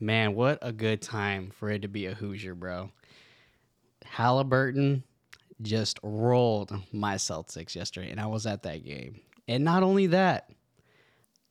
[0.00, 2.90] Man, what a good time for it to be a Hoosier, bro.
[4.04, 5.02] Halliburton
[5.60, 9.20] just rolled my Celtics yesterday, and I was at that game.
[9.48, 10.50] And not only that,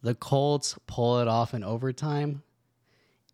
[0.02, 2.42] the Colts pull it off in overtime,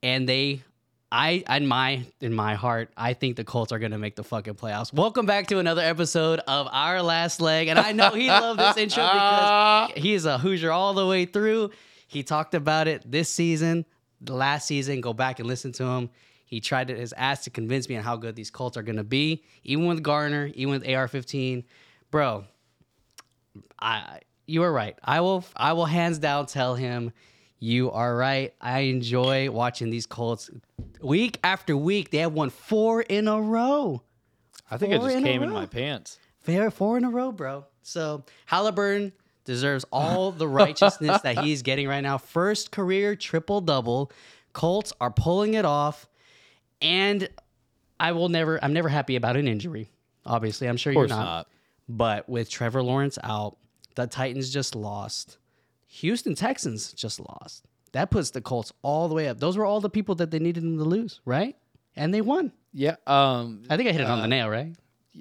[0.02, 0.64] and they,
[1.12, 4.56] I, in my in my heart, I think the Colts are gonna make the fucking
[4.56, 4.92] playoffs.
[4.92, 8.78] Welcome back to another episode of Our Last Leg, and I know he loved this
[8.78, 11.70] intro because he's a Hoosier all the way through.
[12.08, 13.86] He talked about it this season,
[14.24, 15.02] the last season.
[15.02, 16.10] Go back and listen to him.
[16.46, 19.44] He tried his ass to convince me on how good these Colts are gonna be,
[19.64, 21.64] even with Gardner, even with AR-15,
[22.12, 22.46] bro.
[23.80, 24.98] I you are right.
[25.04, 27.12] I will I will hands down tell him
[27.60, 28.54] you are right.
[28.60, 30.50] I enjoy watching these Colts
[31.02, 32.12] week after week.
[32.12, 34.04] They have won four in a row.
[34.70, 36.20] I think it Four just in came in my pants.
[36.40, 37.66] Fair four in a row, bro.
[37.82, 39.14] So Halliburton
[39.46, 42.18] deserves all the righteousness that he's getting right now.
[42.18, 44.12] First career triple double.
[44.54, 46.08] Colts are pulling it off,
[46.82, 47.28] and
[48.00, 48.64] I will never.
[48.64, 49.90] I'm never happy about an injury.
[50.26, 51.24] Obviously, I'm sure you're not.
[51.26, 51.48] not.
[51.90, 53.58] But with Trevor Lawrence out,
[53.96, 55.38] the Titans just lost.
[55.88, 57.66] Houston Texans just lost.
[57.92, 59.40] That puts the Colts all the way up.
[59.40, 61.56] Those were all the people that they needed them to lose, right?
[61.96, 62.52] And they won.
[62.74, 62.96] Yeah.
[63.06, 63.64] Um.
[63.70, 64.74] I think I hit it on the nail, right?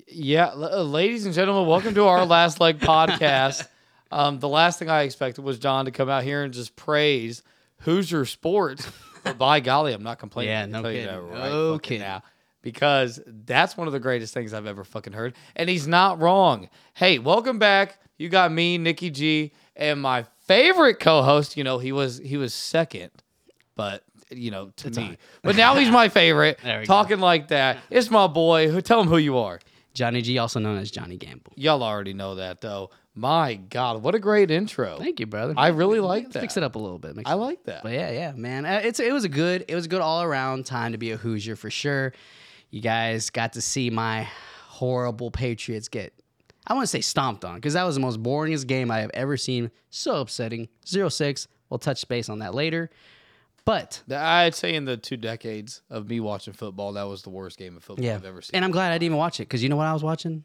[0.06, 3.66] Yeah, uh, ladies and gentlemen, welcome to our last leg podcast.
[4.12, 7.42] Um, the last thing I expected was John to come out here and just praise
[7.80, 8.86] Hoosier sports.
[9.24, 10.50] But by golly, I'm not complaining.
[10.50, 11.06] Yeah, no kidding.
[11.06, 12.00] that right No kidding.
[12.00, 12.24] Now,
[12.60, 16.68] because that's one of the greatest things I've ever fucking heard, and he's not wrong.
[16.94, 18.00] Hey, welcome back.
[18.18, 21.56] You got me, Nikki G, and my favorite co-host.
[21.56, 23.10] You know, he was he was second,
[23.76, 26.58] but you know to me, but now he's my favorite.
[26.64, 26.92] There we go.
[26.92, 28.80] Talking like that, it's my boy.
[28.80, 29.60] Tell him who you are.
[29.94, 31.52] Johnny G, also known as Johnny Gamble.
[31.56, 32.90] Y'all already know that though.
[33.14, 34.96] My God, what a great intro.
[34.98, 35.52] Thank you, brother.
[35.56, 36.40] I really like that.
[36.40, 37.16] Fix it up a little bit.
[37.26, 37.82] I like that.
[37.82, 38.64] But yeah, yeah, man.
[38.64, 41.10] Uh, It's it was a good it was a good all around time to be
[41.10, 42.12] a Hoosier for sure.
[42.70, 44.26] You guys got to see my
[44.66, 46.14] horrible Patriots get
[46.66, 49.10] I want to say stomped on because that was the most boringest game I have
[49.14, 49.70] ever seen.
[49.90, 50.68] So upsetting.
[50.86, 51.48] 0-6.
[51.68, 52.88] We'll touch base on that later.
[53.64, 57.58] But I'd say in the two decades of me watching football, that was the worst
[57.58, 58.50] game of football yeah, I've ever seen.
[58.54, 60.44] and I'm glad I didn't even watch it because you know what I was watching?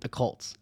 [0.00, 0.54] The Colts.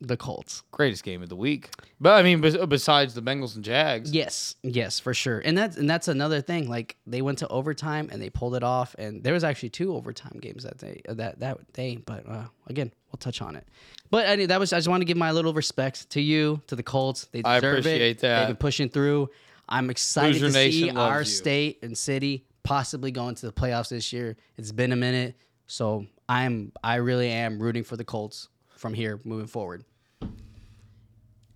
[0.00, 0.62] The Colts.
[0.70, 1.70] Greatest game of the week.
[2.00, 5.40] But I mean, besides the Bengals and Jags, Yes, yes, for sure.
[5.44, 6.68] And that's and that's another thing.
[6.68, 8.94] Like they went to overtime and they pulled it off.
[8.96, 11.00] And there was actually two overtime games that day.
[11.08, 11.96] uh, That that day.
[11.96, 13.66] But uh, again, we'll touch on it.
[14.10, 16.62] But I mean, that was I just want to give my little respect to you,
[16.68, 17.24] to the Colts.
[17.32, 18.20] They I deserve appreciate it.
[18.20, 18.38] that.
[18.40, 19.30] They've been pushing through.
[19.68, 21.24] I'm excited Hoosier to see Nation loves our you.
[21.26, 24.36] state and city possibly going to the playoffs this year.
[24.56, 25.36] It's been a minute,
[25.66, 29.84] so I'm I really am rooting for the Colts from here moving forward.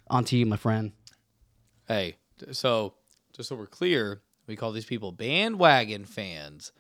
[0.09, 0.93] On to you, my friend.
[1.89, 2.17] hey,
[2.51, 2.95] so
[3.33, 6.73] just so we're clear, we call these people bandwagon fans.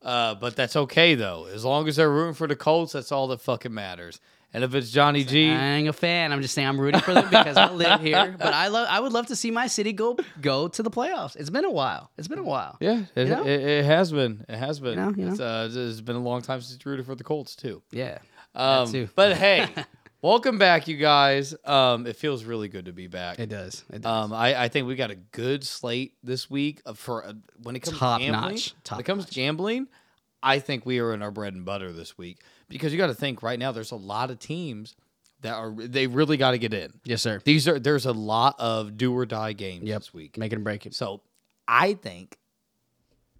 [0.00, 1.46] Uh, but that's okay though.
[1.52, 4.20] As long as they're rooting for the Colts, that's all that fucking matters.
[4.54, 6.32] And if it's Johnny G, I ain't a fan.
[6.32, 8.34] I'm just saying I'm rooting for them because I live here.
[8.38, 8.86] But I love.
[8.90, 11.36] I would love to see my city go go to the playoffs.
[11.36, 12.10] It's been a while.
[12.16, 12.78] It's been a while.
[12.80, 13.42] yeah, it, You know?
[13.42, 14.46] it, it has been.
[14.48, 14.96] It has been.
[14.96, 17.56] know, you It's, uh, it's been a long time since you rooted for the Colts
[17.56, 17.82] too.
[17.90, 18.18] Yeah.
[18.54, 19.10] Um, too.
[19.14, 19.68] But hey,
[20.22, 21.54] welcome back, you guys.
[21.66, 23.38] Um, it feels really good to be back.
[23.38, 23.84] It does.
[23.92, 24.24] It does.
[24.24, 27.80] Um, I, I think we got a good slate this week for uh, when it
[27.80, 28.54] comes Top to gambling.
[28.54, 28.74] notch.
[28.82, 29.88] Top when it comes to gambling,
[30.42, 33.14] I think we are in our bread and butter this week because you got to
[33.14, 33.72] think right now.
[33.72, 34.94] There's a lot of teams
[35.40, 36.92] that are they really got to get in.
[37.04, 37.40] yes, sir.
[37.44, 40.00] These are there's a lot of do or die games Yep.
[40.00, 40.36] this week.
[40.38, 40.94] Make it and break it.
[40.94, 41.20] So
[41.66, 42.38] I think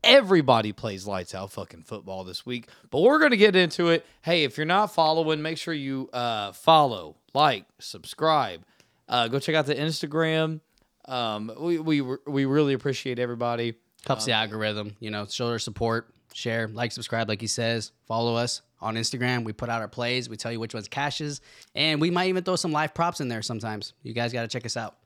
[0.04, 2.68] everybody plays lights out fucking football this week.
[2.90, 4.06] But we're gonna get into it.
[4.22, 8.62] Hey, if you're not following, make sure you uh, follow, like, subscribe.
[9.08, 10.60] Uh, go check out the Instagram.
[11.06, 13.74] Um, we we we really appreciate everybody.
[14.06, 14.94] Helps the algorithm.
[15.00, 16.10] You know, show their support.
[16.34, 17.90] Share, like, subscribe, like he says.
[18.06, 19.44] Follow us on Instagram.
[19.44, 20.28] We put out our plays.
[20.28, 21.40] We tell you which ones cashes,
[21.74, 23.92] and we might even throw some live props in there sometimes.
[24.02, 24.96] You guys got to check us out.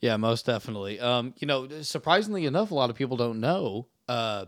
[0.00, 0.98] Yeah, most definitely.
[0.98, 3.86] Um, you know, surprisingly enough, a lot of people don't know.
[4.08, 4.46] Uh,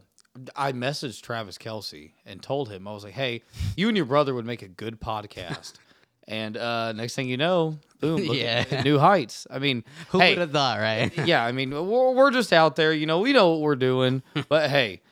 [0.56, 3.42] I messaged Travis Kelce and told him I was like, "Hey,
[3.77, 5.74] you and your brother would make a good podcast."
[6.28, 8.83] and uh, next thing you know, boom, Yeah.
[8.84, 9.47] new heights.
[9.51, 11.12] I mean, Who hey, would have thought, right?
[11.27, 12.95] yeah, I mean, we're, we're just out there.
[12.95, 15.03] You know, we know what we're doing, but hey.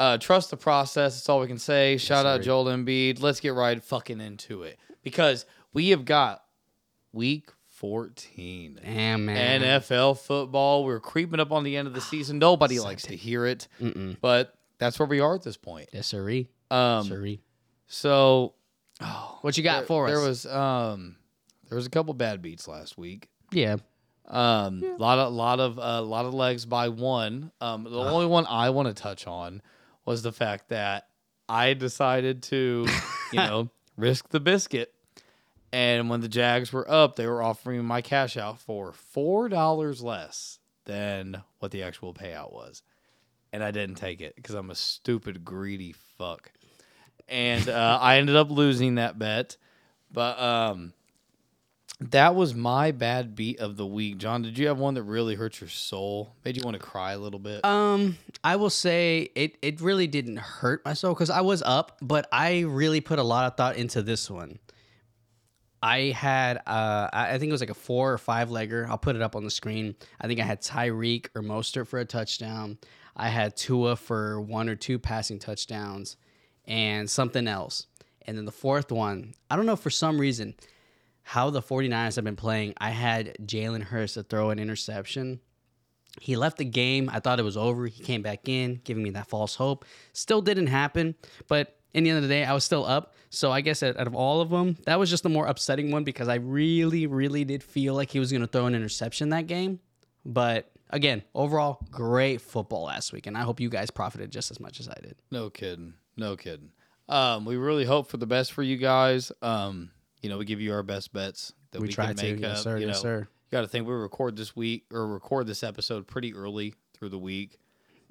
[0.00, 1.14] Uh, trust the process.
[1.16, 1.98] That's all we can say.
[1.98, 2.40] Shout out.
[2.40, 3.20] Joel Embiid.
[3.22, 5.44] Let's get right fucking into it because
[5.74, 6.42] we have got
[7.12, 8.80] week 14.
[8.82, 9.60] Damn, man.
[9.60, 10.84] NFL football.
[10.84, 12.38] We're creeping up on the end of the season.
[12.38, 14.16] Nobody likes to hear it, Mm-mm.
[14.22, 15.90] but that's where we are at this point.
[15.92, 16.48] Yes, sirree.
[16.70, 17.40] Um, Sirree.
[17.86, 18.54] so
[19.42, 20.12] What you got there, for us?
[20.12, 21.16] there was um,
[21.68, 23.28] there was a couple bad beats last week.
[23.52, 23.76] yeah.
[24.26, 27.50] Um, lot of lot of a lot of legs by one.
[27.60, 29.60] Um, the only one I want to touch on
[30.10, 31.06] was the fact that
[31.48, 32.84] I decided to,
[33.32, 34.92] you know, risk the biscuit.
[35.72, 40.02] And when the Jags were up, they were offering my cash out for four dollars
[40.02, 42.82] less than what the actual payout was,
[43.52, 46.50] and I didn't take it because I'm a stupid greedy fuck.
[47.28, 49.56] And uh, I ended up losing that bet,
[50.12, 50.92] but um,
[52.00, 54.18] that was my bad beat of the week.
[54.18, 56.34] John, did you have one that really hurt your soul?
[56.44, 57.64] Made you want to cry a little bit?
[57.64, 59.56] Um, I will say it.
[59.60, 63.22] It really didn't hurt my soul because I was up, but I really put a
[63.22, 64.58] lot of thought into this one.
[65.82, 68.88] I had, uh, I think it was like a four or five legger.
[68.88, 69.94] I'll put it up on the screen.
[70.20, 72.78] I think I had Tyreek or Mostert for a touchdown.
[73.16, 76.16] I had Tua for one or two passing touchdowns,
[76.66, 77.86] and something else.
[78.26, 80.54] And then the fourth one, I don't know for some reason
[81.30, 82.74] how the 49ers have been playing.
[82.78, 85.38] I had Jalen Hurts to throw an interception.
[86.20, 87.08] He left the game.
[87.08, 87.86] I thought it was over.
[87.86, 89.84] He came back in, giving me that false hope.
[90.12, 91.14] Still didn't happen,
[91.46, 93.14] but in the end of the day, I was still up.
[93.28, 96.02] So I guess out of all of them, that was just the more upsetting one
[96.02, 99.46] because I really, really did feel like he was going to throw an interception that
[99.46, 99.78] game.
[100.24, 104.58] But again, overall, great football last week, and I hope you guys profited just as
[104.58, 105.14] much as I did.
[105.30, 105.94] no kidding.
[106.16, 106.70] No kidding.
[107.08, 109.30] Um, we really hope for the best for you guys.
[109.42, 112.32] Um, you know, we give you our best bets that we, We, try can to,
[112.32, 113.18] make yes, sir, you yes, know, sir.
[113.20, 117.08] You got to think we record this week or record this episode pretty early through
[117.10, 117.58] the week.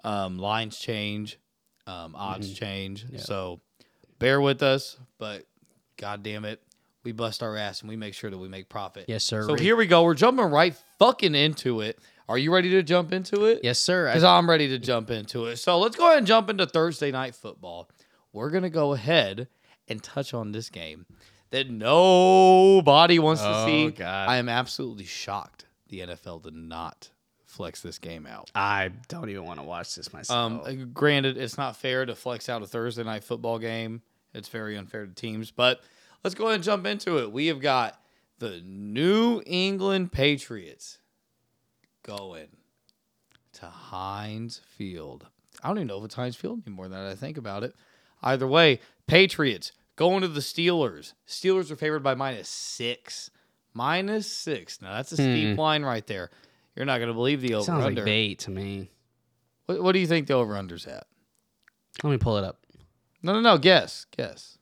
[0.03, 1.39] Um, lines change,
[1.88, 2.56] um, odds Mm-hmm.
[2.65, 3.06] change.
[3.17, 3.61] So
[4.17, 5.45] bear with us, but
[5.97, 6.61] god damn it,
[7.03, 9.06] we bust our ass and we make sure that we make profit.
[9.07, 9.45] Yes, sir.
[9.45, 10.03] So here we go.
[10.03, 12.00] We're jumping right fucking into it.
[12.27, 13.61] Are you ready to jump into it?
[13.63, 14.07] yes, sir.
[14.07, 15.57] Because I'm ready to jump into it.
[15.57, 17.89] So let's go ahead and jump into Thursday night football.
[18.33, 19.47] We're gonna go ahead
[19.88, 21.06] and touch on this game
[21.51, 23.89] that nobody wants to Oh, see.
[23.91, 24.29] God.
[24.29, 27.09] I am absolutely shocked the NFL did not
[27.45, 28.51] flex this game out.
[28.53, 30.37] I don't even want to watch this myself.
[30.37, 34.01] Um, uh, granted, it's not fair to flex out a Thursday night football game.
[34.33, 35.49] It's very unfair to teams.
[35.51, 35.81] But
[36.23, 37.31] let's go ahead and jump into it.
[37.31, 37.99] We have got
[38.37, 40.99] the New England Patriots
[42.03, 42.47] going
[43.53, 45.25] to Heinz Field.
[45.63, 47.73] I don't even know if it's Heinz Field anymore that I think about it.
[48.21, 51.11] Either way, Patriots going to the Steelers.
[51.27, 53.29] Steelers are favored by minus six.
[53.73, 54.81] Minus six.
[54.81, 56.31] Now that's a steep line right there.
[56.75, 57.99] You're not going to believe the over Sounds under.
[58.01, 58.89] like bait to me.
[59.65, 61.05] what, what do you think the over under's at?
[62.01, 62.65] Let me pull it up.
[63.21, 63.57] No, no, no.
[63.57, 64.57] Guess, guess.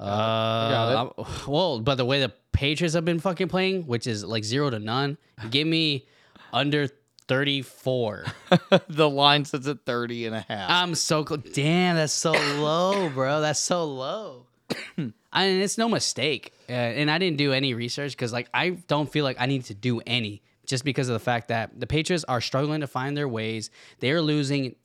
[0.00, 4.42] Uh, I'm- well, but the way the Patriots have been fucking playing, which is like
[4.42, 5.18] zero to none,
[5.50, 6.08] give me
[6.52, 6.88] under
[7.28, 8.24] 34.
[8.88, 10.68] the line sits at 30 and a half.
[10.68, 11.40] I'm so close.
[11.52, 13.40] Damn, that's so low, bro.
[13.40, 14.46] That's so low.
[15.32, 16.52] I mean, it's no mistake.
[16.68, 19.64] Uh, and I didn't do any research because, like, I don't feel like I need
[19.66, 23.16] to do any just because of the fact that the Patriots are struggling to find
[23.16, 23.70] their ways.
[23.98, 24.76] They are losing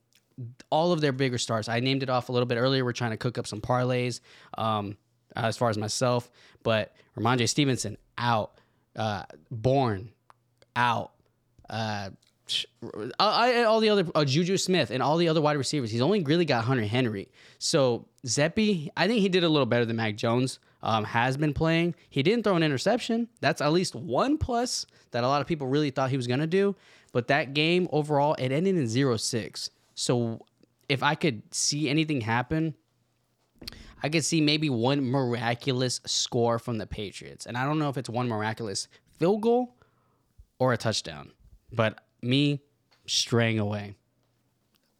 [0.70, 1.68] all of their bigger stars.
[1.68, 2.84] I named it off a little bit earlier.
[2.84, 4.20] We're trying to cook up some parlays
[4.58, 4.96] um,
[5.34, 6.30] as far as myself,
[6.62, 8.52] but Rhamondre Stevenson out,
[8.96, 10.10] uh, Bourne
[10.74, 11.12] out,
[11.70, 12.10] uh,
[13.18, 15.90] I, I- all the other uh, Juju Smith and all the other wide receivers.
[15.90, 17.28] He's only really got Hunter Henry.
[17.58, 20.58] So Zappe, I think he did a little better than Mac Jones.
[20.82, 21.96] Um, has been playing.
[22.10, 23.28] He didn't throw an interception.
[23.40, 26.46] That's at least one plus that a lot of people really thought he was gonna
[26.46, 26.76] do.
[27.12, 29.70] But that game overall, it ended in 0-6.
[29.96, 30.44] So
[30.88, 32.74] if I could see anything happen,
[34.02, 37.46] I could see maybe one miraculous score from the Patriots.
[37.46, 38.86] And I don't know if it's one miraculous
[39.18, 39.74] field goal
[40.60, 41.32] or a touchdown.
[41.72, 42.60] But me
[43.06, 43.94] straying away.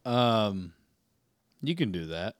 [0.04, 0.72] um,
[1.62, 2.36] you can do that.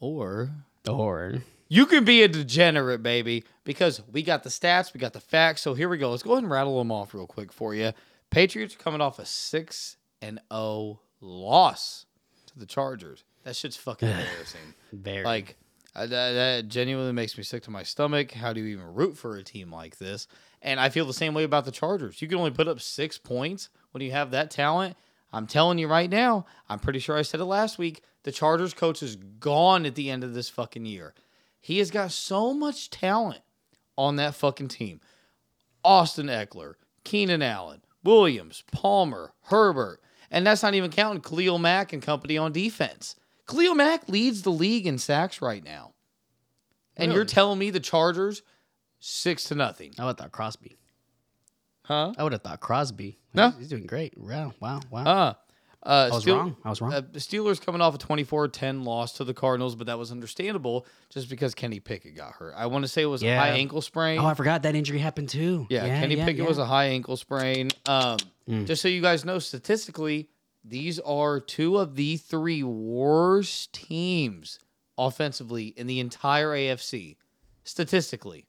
[0.00, 0.50] Or
[0.88, 5.20] Or you can be a degenerate, baby, because we got the stats, we got the
[5.20, 5.62] facts.
[5.62, 6.10] So here we go.
[6.10, 7.92] Let's go ahead and rattle them off real quick for you.
[8.30, 12.06] Patriots are coming off a 6 and 0 loss
[12.46, 13.24] to the Chargers.
[13.44, 14.74] That shit's fucking embarrassing.
[14.92, 15.56] very Like
[15.94, 18.30] that, that genuinely makes me sick to my stomach.
[18.32, 20.28] How do you even root for a team like this?
[20.62, 22.22] And I feel the same way about the Chargers.
[22.22, 24.96] You can only put up six points when you have that talent.
[25.32, 26.46] I'm telling you right now.
[26.68, 28.02] I'm pretty sure I said it last week.
[28.22, 31.14] The Chargers coach is gone at the end of this fucking year.
[31.60, 33.42] He has got so much talent
[33.96, 35.00] on that fucking team.
[35.84, 42.02] Austin Ekeler, Keenan Allen, Williams, Palmer, Herbert, and that's not even counting Khalil Mack and
[42.02, 43.16] company on defense.
[43.48, 45.94] Khalil Mack leads the league in sacks right now.
[46.96, 48.42] And you're telling me the Chargers
[48.98, 49.92] six to nothing.
[49.96, 50.76] How about that Crosby.
[51.88, 52.12] Huh?
[52.16, 53.18] I would have thought Crosby.
[53.34, 53.48] No.
[53.50, 54.16] He's, he's doing great.
[54.16, 55.02] Wow, wow, wow.
[55.04, 55.34] Uh
[55.82, 56.56] Uh, I was Steel- wrong.
[56.64, 56.92] I was wrong.
[56.92, 61.30] Uh, Steelers coming off a 24-10 loss to the Cardinals, but that was understandable just
[61.30, 62.52] because Kenny Pickett got hurt.
[62.56, 63.36] I want to say it was Yeah.
[63.36, 64.18] a high ankle sprain.
[64.18, 65.66] oh, I forgot that injury happened too.
[65.70, 67.70] yeah, Kenny Pickett was a high ankle sprain.
[67.86, 68.18] Um,
[68.48, 68.66] Mm.
[68.66, 70.28] Just so you guys know, statistically,
[70.64, 74.58] these are two of the three worst teams
[74.96, 77.16] offensively in the entire AFC.
[77.64, 78.46] Statistically,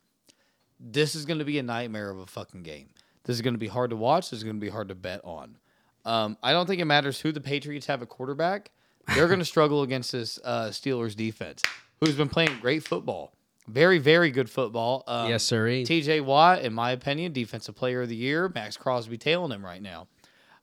[0.79, 2.87] this is going to be a nightmare of a fucking game.
[3.23, 4.29] This is going to be hard to watch.
[4.29, 5.57] This is going to be hard to bet on.
[6.05, 8.71] Um, I don't think it matters who the Patriots have a quarterback.
[9.13, 11.61] They're going to struggle against this uh, Steelers defense,
[11.99, 13.33] who's been playing great football,
[13.67, 15.03] very, very good football.
[15.07, 15.67] Um, yes, sir.
[15.67, 18.49] TJ Watt, in my opinion, defensive player of the year.
[18.53, 20.07] Maxx Crosby tailing him right now.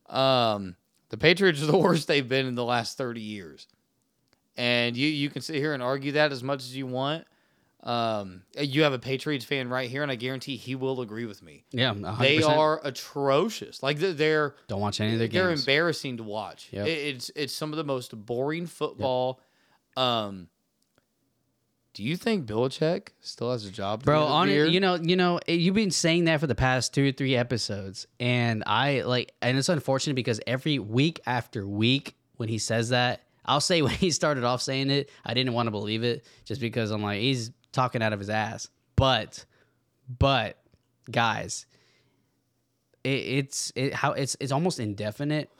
[0.08, 0.76] Um,
[1.10, 3.66] the Patriots are the worst they've been in the last 30 years.
[4.56, 7.26] And you you can sit here and argue that as much as you want.
[7.82, 11.42] Um, you have a Patriots fan right here, and I guarantee he will agree with
[11.42, 11.64] me.
[11.70, 12.18] Yeah, 100%.
[12.18, 13.82] They are atrocious.
[13.82, 15.60] Like they're they're, Don't watch any of their they're games.
[15.62, 16.68] embarrassing to watch.
[16.72, 16.86] Yep.
[16.86, 19.40] It's it's some of the most boring football.
[19.96, 20.48] Um,
[21.96, 25.40] do you think Belichick still has a job, Bro, on it, you know, you know,
[25.48, 29.32] eh, you've been saying that for the past two or three episodes, and I like,
[29.40, 33.94] and it's unfortunate because every week after week, when he says that, I'll say when
[33.94, 37.20] he started off saying it, I didn't want to believe it, just because I'm like,
[37.20, 38.68] he's talking out of his ass.
[38.96, 39.44] But,
[40.08, 40.58] but,
[41.10, 41.66] guys,
[43.04, 45.50] it, it's it how it's it's almost indefinite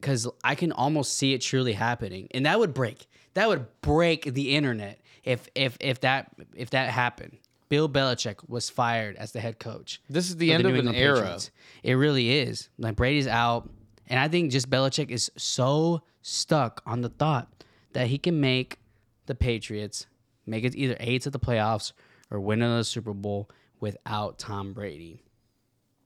[0.00, 4.32] because I can almost see it truly happening, and that would break that would break
[4.32, 7.38] the internet if if if that if that happened.
[7.68, 10.00] Bill Belichick was fired as the head coach.
[10.08, 11.16] This is the end New of an England era.
[11.16, 11.50] Patriots.
[11.82, 12.70] It really is.
[12.78, 13.68] Like Brady's out,
[14.06, 18.78] and I think just Belichick is so stuck on the thought that he can make
[19.26, 20.06] the Patriots
[20.48, 21.92] make it either eight to the playoffs
[22.30, 23.50] or win another Super Bowl
[23.80, 25.22] without Tom Brady.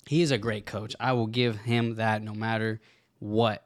[0.06, 0.94] He is a great coach.
[0.98, 2.80] I will give him that no matter
[3.18, 3.64] what.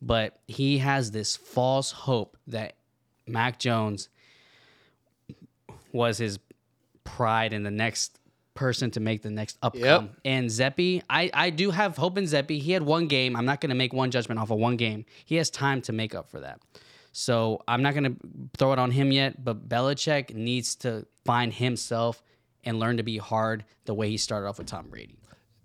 [0.00, 2.76] But he has this false hope that
[3.26, 4.08] Mac Jones
[5.92, 6.38] was his
[7.04, 8.18] pride and the next
[8.54, 9.80] person to make the next upcome.
[9.80, 10.10] Yep.
[10.24, 12.60] And Zappe, I, I do have hope in Zappe.
[12.60, 13.34] He had one game.
[13.34, 15.04] I'm not going to make one judgment off of one game.
[15.24, 16.60] He has time to make up for that.
[17.16, 18.16] So I'm not going to
[18.58, 22.20] throw it on him yet, but Belichick needs to find himself
[22.64, 25.16] and learn to be hard the way he started off with Tom Brady.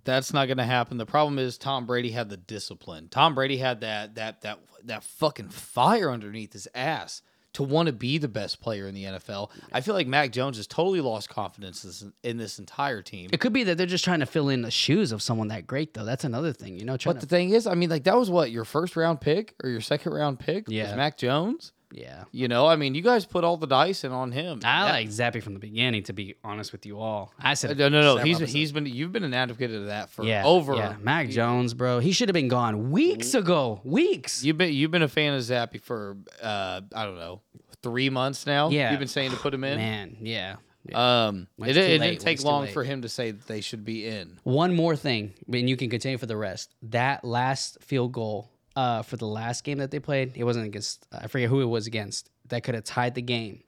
[0.03, 0.97] That's not going to happen.
[0.97, 3.07] The problem is Tom Brady had the discipline.
[3.09, 7.93] Tom Brady had that that that that fucking fire underneath his ass to want to
[7.93, 9.49] be the best player in the NFL.
[9.73, 13.29] I feel like Mac Jones has totally lost confidence in this entire team.
[13.33, 15.65] It could be that they're just trying to fill in the shoes of someone that
[15.65, 16.05] great, though.
[16.05, 16.97] That's another thing, you know.
[17.03, 19.55] But to, the thing is, I mean, like that was what your first round pick
[19.63, 21.73] or your second round pick was Mac Jones.
[21.91, 24.59] Yeah, You know, I mean, you guys put all the dice in on him.
[24.63, 26.03] I That- like Zappe from the beginning.
[26.03, 28.07] To be honest with you all, I said no, no, no.
[28.17, 28.53] several He's episodes.
[28.53, 30.75] he's been you've been an advocate of that for yeah over.
[30.75, 30.95] yeah.
[31.01, 31.97] Mac Jones, bro.
[31.99, 33.81] He should have been gone weeks ago.
[33.83, 34.43] Weeks.
[34.43, 37.41] You've been you've been a fan of Zappe for uh I don't know
[37.81, 38.69] three months now.
[38.69, 38.91] Yeah.
[38.91, 39.77] you've been saying to put him in.
[39.77, 40.57] Man, yeah.
[40.87, 41.25] yeah.
[41.27, 44.37] Um, it, it didn't take long for him to say that they should be in.
[44.43, 46.75] One more thing, and you can continue for the rest.
[46.83, 51.05] That last field goal uh, for the last game that they played, it wasn't against,
[51.11, 53.61] I forget who it was against, that could have tied the game.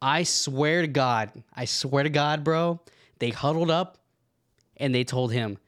[0.00, 2.80] I swear to God, I swear to God, bro,
[3.18, 3.98] they huddled up
[4.78, 5.58] and they told him,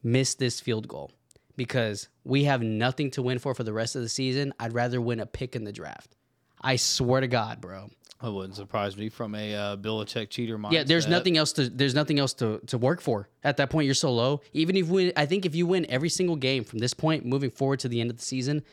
[0.00, 1.10] miss this field goal
[1.56, 4.54] because we have nothing to win for for the rest of the season.
[4.60, 6.14] I'd rather win a pick in the draft.
[6.60, 7.90] I swear to God, bro.
[8.20, 10.72] That wouldn't surprise me from a uh, Belichick cheater mindset.
[10.72, 13.28] Yeah, there's nothing else to there's nothing else to, to work for.
[13.44, 14.40] At that point, you're so low.
[14.52, 17.50] Even if we, I think if you win every single game from this point moving
[17.50, 18.64] forward to the end of the season,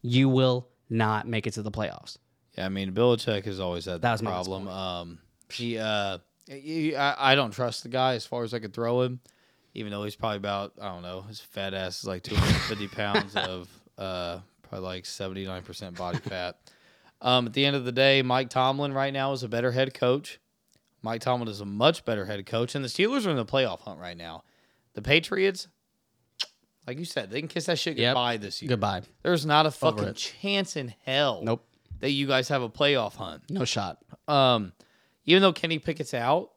[0.00, 2.16] you will not make it to the playoffs.
[2.56, 4.68] Yeah, I mean, Belichick has always had That that, problem.
[4.68, 5.18] Um,
[5.52, 9.02] he, uh, he, I, I don't trust the guy as far as I could throw
[9.02, 9.20] him,
[9.74, 13.36] even though he's probably about I don't know, his fat ass is like 250 pounds
[13.36, 13.68] of
[13.98, 16.56] uh, probably like 79 percent body fat.
[17.24, 19.94] Um, at the end of the day, Mike Tomlin right now is a better head
[19.94, 20.38] coach.
[21.02, 23.80] Mike Tomlin is a much better head coach, and the Steelers are in the playoff
[23.80, 24.44] hunt right now.
[24.92, 25.66] The Patriots,
[26.86, 28.10] like you said, they can kiss that shit Yep.
[28.12, 28.68] goodbye this year.
[28.68, 29.02] Goodbye.
[29.22, 31.66] There's not a fucking chance in hell Nope.
[32.00, 33.42] that you guys have a playoff hunt.
[33.50, 33.98] No shot.
[34.28, 34.72] Um,
[35.24, 36.50] even though Kenny Pickett's out,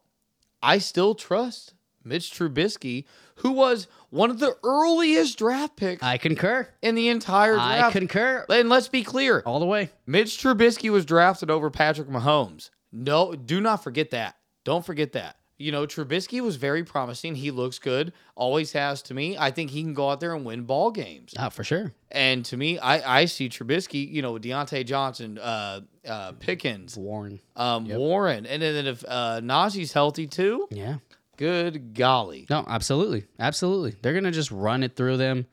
[0.62, 3.04] I still trust Mitch Trubisky,
[3.38, 6.68] who was one of the earliest draft picks I concur.
[6.82, 7.92] in the entire I draft.
[7.92, 9.90] concur and let's be clear, all the way.
[10.06, 12.70] Mitch Trubisky was drafted over Patrick Mahomes.
[12.92, 14.36] No, do not forget that.
[14.64, 15.36] Don't forget that.
[15.60, 17.34] You know, Trubisky was very promising.
[17.34, 18.12] He looks good.
[18.36, 19.36] Always has to me.
[19.36, 21.34] I think he can go out there and win ball games.
[21.36, 21.92] Ah, for sure.
[22.12, 27.40] And to me, I, I see Trubisky, you know, Diontae Johnson, uh, uh, Pickens, Warren.
[27.56, 30.98] um, Warren, and then if uh, Najee's healthy too, Yeah.
[31.38, 32.46] Good golly.
[32.50, 33.24] No, absolutely.
[33.38, 33.94] Absolutely.
[34.02, 35.46] They're going to just run it through them.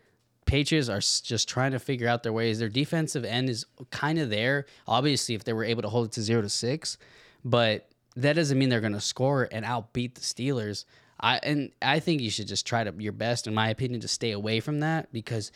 [0.46, 2.60] Patriots are just trying to figure out their ways.
[2.60, 4.66] Their defensive end is kind of there.
[4.88, 6.98] Obviously, if they were able to hold it to zero to six,
[7.44, 10.86] but that doesn't mean they're going to score and outbeat the Steelers.
[11.20, 14.08] I and I think you should just try to your best, in my opinion, to
[14.08, 15.52] stay away from that because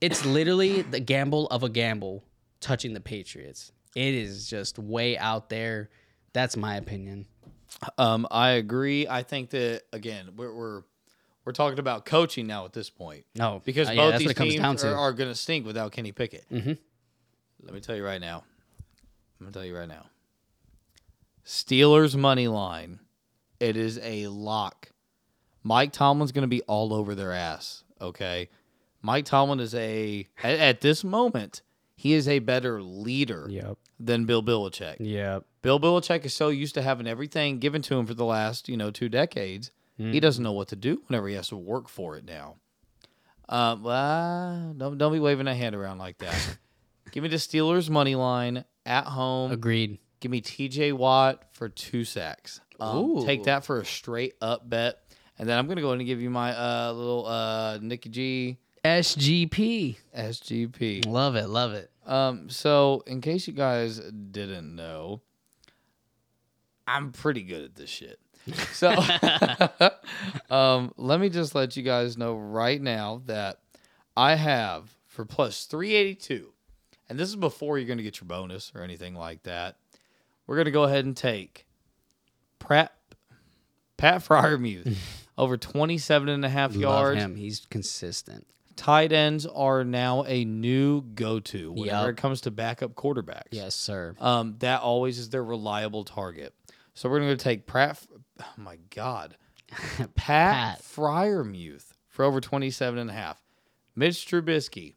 [0.00, 2.24] it's literally the gamble of a gamble
[2.60, 3.72] touching the Patriots.
[3.94, 5.90] It is just way out there.
[6.32, 7.26] That's my opinion.
[7.96, 9.06] Um, I agree.
[9.08, 10.82] I think that again, we're we're
[11.44, 14.34] we're talking about coaching now at this point No, because uh, both yeah, that's these
[14.34, 16.44] teams are, are going to stink without Kenny Pickett.
[16.50, 16.78] Mhm.
[17.62, 18.44] Let me tell you right now.
[19.40, 20.06] I'm going to tell you right now.
[21.44, 23.00] Steelers money line.
[23.60, 24.90] It is a lock.
[25.62, 27.82] Mike Tomlin's going to be all over their ass.
[28.00, 28.48] Okay,
[29.02, 31.62] Mike Tomlin is a at, at this moment
[31.96, 33.76] he is a better leader Yep.
[34.00, 34.96] Than Bill Belichick.
[35.00, 35.40] Yeah.
[35.62, 38.76] Bill Belichick is so used to having everything given to him for the last, you
[38.76, 39.70] know, two decades.
[40.00, 42.54] He doesn't know what to do whenever he has to work for it now.
[43.48, 46.56] Um, well, don't don't be waving a hand around like that.
[47.10, 49.50] Give me the Steelers money line at home.
[49.50, 49.98] Agreed.
[50.20, 50.92] Give me T.J.
[50.92, 52.60] Watt for two sacks.
[52.78, 55.00] Um, take that for a straight up bet,
[55.36, 58.58] and then I'm gonna go ahead and give you my uh, little uh, Nicky G
[58.84, 59.96] SGP.
[60.16, 61.06] SGP.
[61.06, 61.48] Love it.
[61.48, 61.90] Love it.
[62.08, 65.20] Um, so in case you guys didn't know,
[66.86, 68.18] I'm pretty good at this shit.
[68.72, 68.90] So
[70.50, 73.58] um, let me just let you guys know right now that
[74.16, 76.52] I have for plus 382,
[77.10, 79.76] and this is before you're going to get your bonus or anything like that.
[80.46, 81.66] We're going to go ahead and take
[82.58, 82.94] Pratt,
[83.98, 84.96] Pat Freiermuth
[85.38, 87.20] over 27 and a half Love yards.
[87.20, 87.36] him.
[87.36, 88.46] He's consistent.
[88.78, 92.10] Tight ends are now a new go-to whenever Yep.
[92.10, 93.48] it comes to backup quarterbacks.
[93.50, 94.14] Yes, sir.
[94.20, 96.54] Um, that always is their reliable target.
[96.94, 98.00] So we're going to take Pratt.
[98.40, 99.36] Oh my God,
[99.96, 100.82] Pat, Pat.
[100.82, 103.42] Freiermuth for over 27 and a half.
[103.96, 104.94] Mitch Trubisky,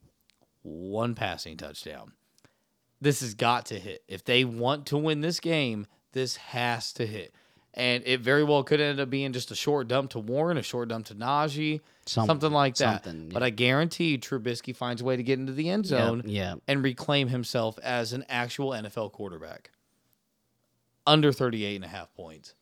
[0.61, 2.11] one passing touchdown.
[3.01, 4.03] This has got to hit.
[4.07, 7.33] If they want to win this game, this has to hit.
[7.73, 10.61] And it very well could end up being just a short dump to Warren, a
[10.61, 13.03] short dump to Najee, Some- something like that.
[13.05, 13.43] something, But.
[13.43, 16.55] I guarantee Trubisky finds a way to get into the end zone yeah.
[16.67, 19.71] and reclaim himself as an actual NFL quarterback.
[21.07, 22.55] Under 38 and a half points.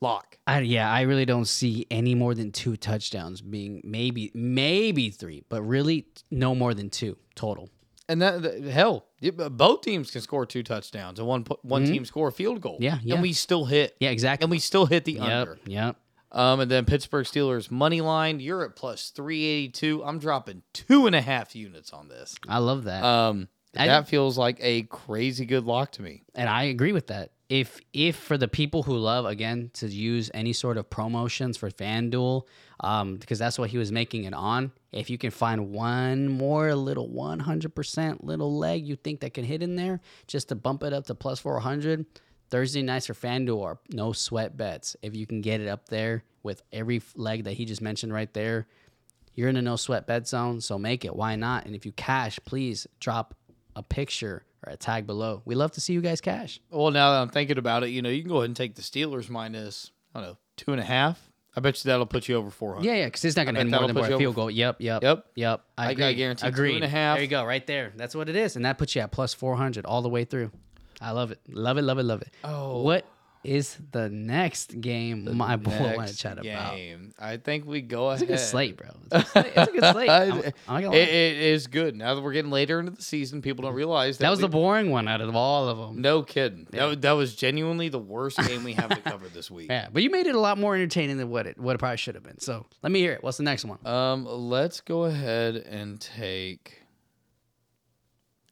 [0.00, 0.38] Lock.
[0.46, 5.44] I, yeah, I really don't see any more than two touchdowns being maybe maybe three,
[5.48, 7.68] but really no more than two total.
[8.08, 12.04] And that, that- hell, yeah, both teams can score two touchdowns and one one team
[12.04, 12.74] score a field goal.
[12.74, 12.82] Mm-hmm.
[12.84, 13.14] Yeah, yeah.
[13.14, 13.96] And we still hit.
[14.00, 14.44] Yeah, exactly.
[14.44, 15.58] And we still hit the yep, under.
[15.66, 15.96] yep.
[16.32, 18.40] Um, and then Pittsburgh Steelers money line.
[18.40, 20.02] You're at plus 382.
[20.04, 22.34] I'm dropping two and a half units on this.
[22.48, 23.04] I love that.
[23.04, 26.22] Um, I- that feels like a crazy good lock to me.
[26.34, 27.32] and I agree with that.
[27.48, 31.70] If if for the people who love again to use any sort of promotions for
[31.70, 32.44] FanDuel,
[32.82, 34.72] um, because that's what he was making it on.
[34.92, 39.32] If you can find one more little one hundred percent little leg you think that
[39.32, 42.04] can hit in there, just to bump it up to plus four hundred.
[42.50, 44.94] Thursday nights for FanDuel are no sweat bets.
[45.00, 48.30] If you can get it up there with every leg that he just mentioned right
[48.34, 48.66] there,
[49.34, 50.60] you're in a no sweat bet zone.
[50.60, 51.16] So make it.
[51.16, 51.64] Why not?
[51.64, 53.34] And if you cash, please drop
[53.74, 55.40] a picture or a tag below.
[55.46, 56.60] We love to see you guys cash.
[56.70, 58.74] Well, now that I'm thinking about it, you know, you can go ahead and take
[58.74, 61.30] the Steelers minus, I don't know, two and a half.
[61.54, 62.84] I bet you that'll put you over 400.
[62.86, 64.50] Yeah, yeah, because it's not going to hit more than a field goal.
[64.50, 65.26] Yep, yep, Yep.
[65.34, 65.60] yep.
[65.76, 66.14] I- I agree.
[66.14, 66.74] guarantee two Agreed.
[66.76, 67.16] and a half.
[67.16, 67.92] There you go, right there.
[67.96, 70.24] That's what it is, and that puts you at plus four hundred all the way
[70.24, 70.50] through.
[71.00, 72.30] I love it, love it, love it, love it.
[72.44, 72.82] Oh.
[72.82, 73.04] what
[73.44, 76.44] is the next game my boy want to chat about?
[76.76, 77.12] game.
[77.18, 78.22] I think we go ahead.
[78.22, 78.88] It's a good slate, bro.
[79.12, 79.52] It's a good slate.
[79.56, 80.08] It's a good slate.
[80.10, 80.94] I'm, I'm not gonna lie.
[80.96, 81.96] It, it is good.
[81.96, 84.42] Now that we're getting later into the season, people don't realize that, that was we-
[84.44, 86.00] the boring one out of all of them.
[86.00, 86.66] No kidding.
[86.70, 89.68] That, that was genuinely the worst game we have to cover this week.
[89.70, 91.96] Yeah, but you made it a lot more entertaining than what it what it probably
[91.96, 92.38] should have been.
[92.38, 93.22] So let me hear it.
[93.22, 93.84] What's the next one?
[93.86, 96.78] Um, let's go ahead and take.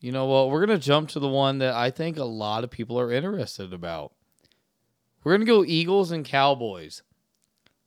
[0.00, 0.50] You know what?
[0.50, 3.72] We're gonna jump to the one that I think a lot of people are interested
[3.72, 4.12] about.
[5.22, 7.02] We're gonna go Eagles and Cowboys.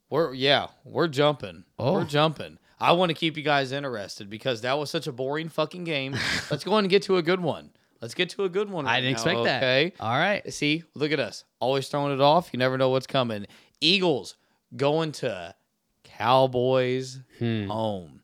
[0.10, 1.64] We're yeah, we're jumping.
[1.80, 1.94] Oh.
[1.94, 2.60] We're jumping.
[2.80, 6.16] I want to keep you guys interested because that was such a boring fucking game.
[6.52, 7.72] Let's go on and get to a good one.
[8.02, 8.86] Let's get to a good one.
[8.86, 9.58] I didn't now, expect that.
[9.64, 9.94] Okay.
[10.00, 10.54] All right.
[10.54, 11.46] See, look at us.
[11.62, 12.50] Always throwing it off.
[12.52, 13.46] You never know what's coming.
[13.80, 14.36] Eagles
[14.76, 15.56] going to
[16.04, 17.68] Cowboys Hmm.
[17.68, 18.20] home.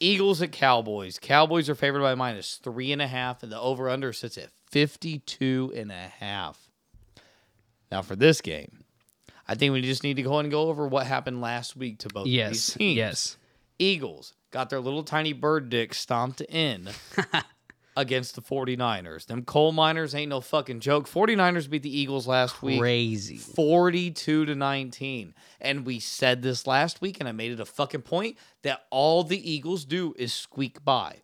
[0.00, 1.18] Eagles at Cowboys.
[1.18, 4.50] Cowboys are favored by minus three and a half, and the over under sits at
[4.70, 6.67] 52 and a half.
[7.90, 8.84] Now, for this game,
[9.46, 11.98] I think we just need to go ahead and go over what happened last week
[12.00, 12.50] to both Yes.
[12.50, 12.96] these teams.
[12.96, 13.36] Yes.
[13.78, 16.88] Eagles got their little tiny bird dick stomped in
[17.96, 19.26] against the 49ers.
[19.26, 21.08] Them coal miners ain't no fucking joke.
[21.08, 22.78] 49ers beat the Eagles last week.
[22.78, 23.36] Crazy.
[23.38, 25.34] 42 to 19.
[25.60, 29.24] And we said this last week, and I made it a fucking point that all
[29.24, 31.22] the Eagles do is squeak by.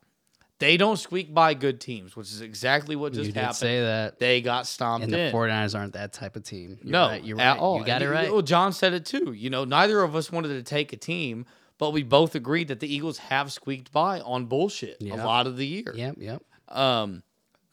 [0.60, 3.26] They don't squeak by good teams, which is exactly what just happened.
[3.26, 3.56] you did happened.
[3.56, 4.18] say that.
[4.20, 5.32] they got stomped And the in.
[5.34, 6.78] 49ers aren't that type of team.
[6.82, 7.24] You're no, right.
[7.24, 7.58] You're at right.
[7.60, 7.78] all.
[7.80, 8.32] You got And it right.
[8.32, 9.32] Well, John said it too.
[9.32, 11.44] You know, neither of us wanted to take a team,
[11.78, 15.56] but we both agreed that the Eagles have squeaked by on bullshit a lot of
[15.56, 15.92] the year.
[15.94, 16.42] Yep, yep.
[16.68, 17.24] Um,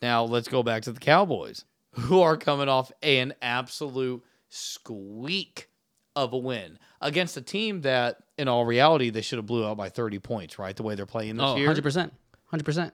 [0.02, 5.70] now let's go back to the Cowboys, who are coming off an absolute squeak
[6.16, 9.78] of a win against a team that, in all reality, they should have blew out
[9.78, 10.76] by 30 points, right?
[10.76, 11.70] The way they're playing this Oh, year.
[11.70, 12.12] 100%.
[12.52, 12.92] 100%.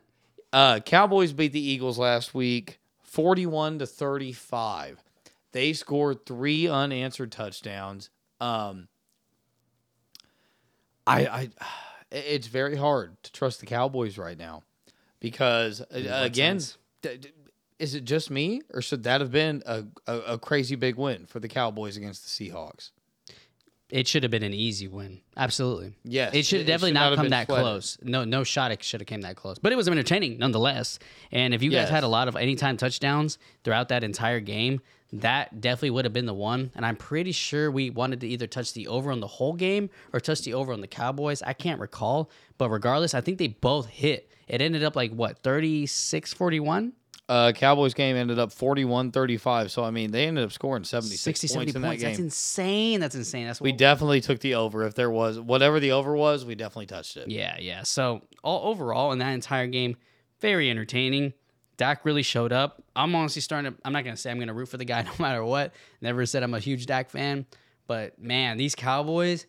[0.53, 5.03] Uh, Cowboys beat the Eagles last week, 41 to 35.
[5.51, 8.09] They scored three unanswered touchdowns.
[8.39, 8.87] Um,
[11.05, 11.49] I, I,
[12.11, 14.63] it's very hard to trust the Cowboys right now
[15.19, 16.77] because uh, again, sense?
[17.01, 17.33] th- th-
[17.79, 21.25] is it just me or should that have been a, a, a crazy big win
[21.25, 22.91] for the Cowboys against the Seahawks?
[23.89, 25.21] It should have been an easy win.
[25.37, 25.93] Absolutely.
[26.03, 27.63] Yes, It should it definitely should not not have come that sweated.
[27.63, 27.97] close.
[28.01, 29.59] No, no shot it should have came that close.
[29.59, 30.99] But it was entertaining nonetheless.
[31.31, 31.89] And if you guys Yes.
[31.89, 34.81] had a lot of anytime touchdowns throughout that entire game,
[35.13, 36.69] that definitely would have been the one.
[36.75, 39.89] And I'm pretty sure we wanted to either touch the over on the whole game
[40.11, 41.41] or touch the over on the Cowboys.
[41.41, 42.29] I can't recall.
[42.57, 44.29] But regardless, I think they both hit.
[44.49, 46.91] It ended up like what, 36 41?
[47.29, 49.69] Uh, Cowboys game ended up 41-35.
[49.69, 52.01] So I mean, they ended up scoring 76 60, 70 points in that points.
[52.03, 52.11] game.
[52.11, 52.99] That's insane.
[52.99, 53.47] That's insane.
[53.47, 54.83] That's We definitely took the over.
[54.83, 57.29] If there was whatever the over was, we definitely touched it.
[57.29, 57.83] Yeah, yeah.
[57.83, 59.97] So all overall in that entire game,
[60.39, 61.33] very entertaining.
[61.75, 62.81] Dak really showed up.
[62.95, 63.77] I'm honestly starting to.
[63.85, 65.73] I'm not gonna say I'm gonna root for the guy no matter what.
[66.01, 67.45] Never said I'm a huge Dak fan,
[67.87, 69.45] but man, these Cowboys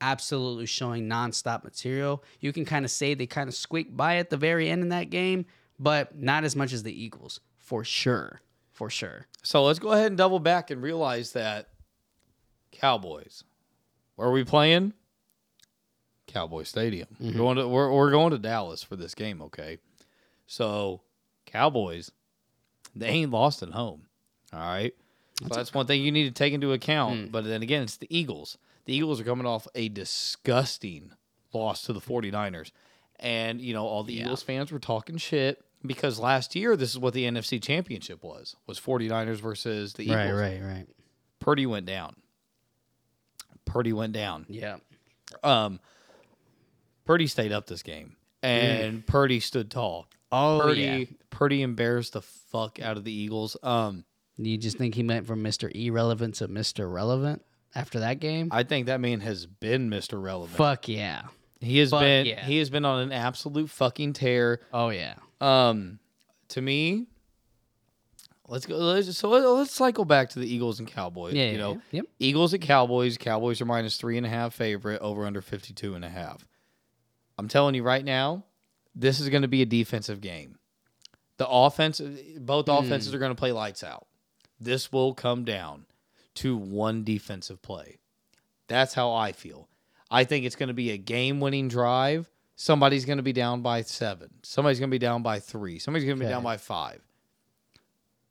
[0.00, 2.22] absolutely showing nonstop material.
[2.40, 4.90] You can kind of say they kind of squeaked by at the very end in
[4.90, 5.46] that game,
[5.78, 8.40] but not as much as the Eagles for sure,
[8.72, 9.26] for sure.
[9.42, 11.68] So let's go ahead and double back and realize that
[12.72, 13.44] Cowboys.
[14.16, 14.92] Where are we playing?
[16.26, 17.08] Cowboy Stadium.
[17.20, 19.78] We're going to we're, we're going to Dallas for this game, okay?
[20.46, 21.02] So
[21.46, 22.10] Cowboys,
[22.94, 24.06] they ain't lost at home.
[24.52, 24.94] All right.
[25.40, 27.28] So that's one thing you need to take into account.
[27.28, 27.32] Mm.
[27.32, 28.56] But then again, it's the Eagles.
[28.84, 31.12] The Eagles are coming off a disgusting
[31.52, 32.70] loss to the 49ers.
[33.18, 34.24] And, you know, all the Yeah.
[34.24, 38.56] Eagles fans were talking shit because last year this is what the NFC championship was.
[38.66, 40.16] Was 49ers versus the Eagles.
[40.16, 40.86] Right, right, right.
[41.40, 42.16] Purdy went down.
[43.64, 44.46] Purdy went down.
[44.48, 44.76] Yeah.
[45.42, 45.80] Um
[47.04, 48.16] Purdy stayed up this game.
[48.42, 50.06] And Purdy stood tall.
[50.32, 51.04] Oh Purdy yeah.
[51.30, 53.56] Purdy embarrassed the fuck out of the Eagles.
[53.62, 54.04] Um
[54.36, 55.70] You just think he went from Mr.
[55.74, 56.92] Irrelevant to Mr.
[56.92, 57.42] Relevant
[57.74, 58.48] after that game?
[58.50, 60.22] I think that man has been Mr.
[60.22, 60.56] Relevant.
[60.56, 61.22] Fuck yeah.
[61.60, 62.44] He has Fuck been yeah.
[62.44, 64.60] he has been on an absolute fucking tear.
[64.72, 65.14] Oh yeah.
[65.40, 65.98] Um,
[66.48, 67.06] to me,
[68.48, 68.76] let's go.
[68.76, 71.34] Let's, so let- let's cycle back to the Eagles and Cowboys.
[71.34, 71.80] Yeah, you yeah, know, yeah.
[71.92, 72.06] Yep.
[72.18, 73.18] Eagles and Cowboys.
[73.18, 76.46] Cowboys are minus three and a half favorite over under 52 and a half.
[77.38, 78.44] I'm telling you right now,
[78.94, 80.58] this is going to be a defensive game.
[81.36, 82.00] The offense,
[82.38, 82.72] both Hmm.
[82.84, 84.06] offenses are going to play lights out.
[84.60, 85.86] This will come down
[86.36, 87.98] to one defensive play.
[88.68, 89.68] That's how I feel.
[90.10, 92.30] I think it's going to be a game winning drive.
[92.56, 94.30] Somebody's going to be down by seven.
[94.42, 95.78] Somebody's going to be down by three.
[95.78, 97.00] Somebody's going to be down by five.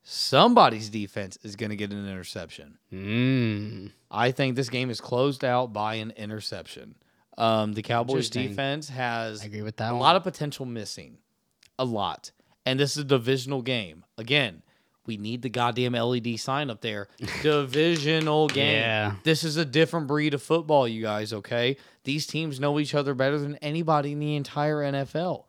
[0.03, 2.77] Somebody's defense is going to get an interception.
[2.91, 3.91] Mm.
[4.11, 6.95] I think this game is closed out by an interception.
[7.37, 10.01] Um, the Cowboys defense has I agree with that a one.
[10.01, 11.17] lot of potential missing.
[11.79, 12.31] A lot.
[12.65, 14.03] And this is a divisional game.
[14.17, 14.61] Again,
[15.05, 17.07] we need the goddamn LED sign up there.
[17.41, 18.75] divisional game.
[18.75, 19.15] Yeah.
[19.23, 21.77] This is a different breed of football, you guys, okay?
[22.03, 25.43] These teams know each other better than anybody in the entire NFL.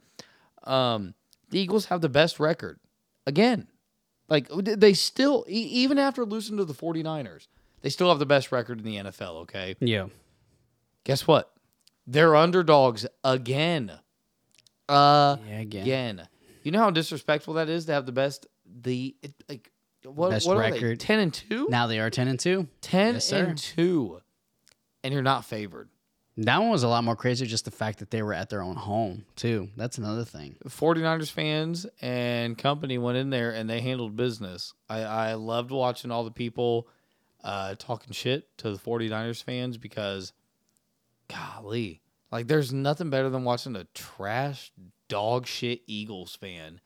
[0.64, 1.14] Um,
[1.50, 2.78] the Eagles have the best record.
[3.26, 3.68] Again,
[4.28, 7.46] like they still, e- even after losing to the 49ers,
[7.82, 9.76] they still have the best record in the NFL, okay?
[9.80, 10.06] Yeah.
[11.04, 11.52] Guess what?
[12.06, 13.92] They're underdogs again.
[14.88, 15.82] Uh, Yeah, again.
[15.82, 16.28] again.
[16.62, 18.46] You know how disrespectful that is to have the best
[18.82, 19.70] the it, like
[20.04, 20.72] what Best what are they?
[20.72, 21.00] record.
[21.00, 21.68] 10 and 2?
[21.70, 22.68] Now they are 10 and 2.
[22.82, 24.20] 10 Yes, and 2.
[25.02, 25.88] And you're not favored.
[26.36, 28.60] That one was a lot more crazy just the fact that they were at their
[28.60, 29.68] own home, too.
[29.76, 30.56] That's another thing.
[30.66, 34.74] 49ers fans and company went in there and they handled business.
[34.88, 36.88] I, I loved watching all the people
[37.44, 40.32] uh, talking shit to the 49ers fans because,
[41.28, 42.00] golly,
[42.32, 44.72] like there's nothing better than watching a trash
[45.08, 46.80] dog shit Eagles fan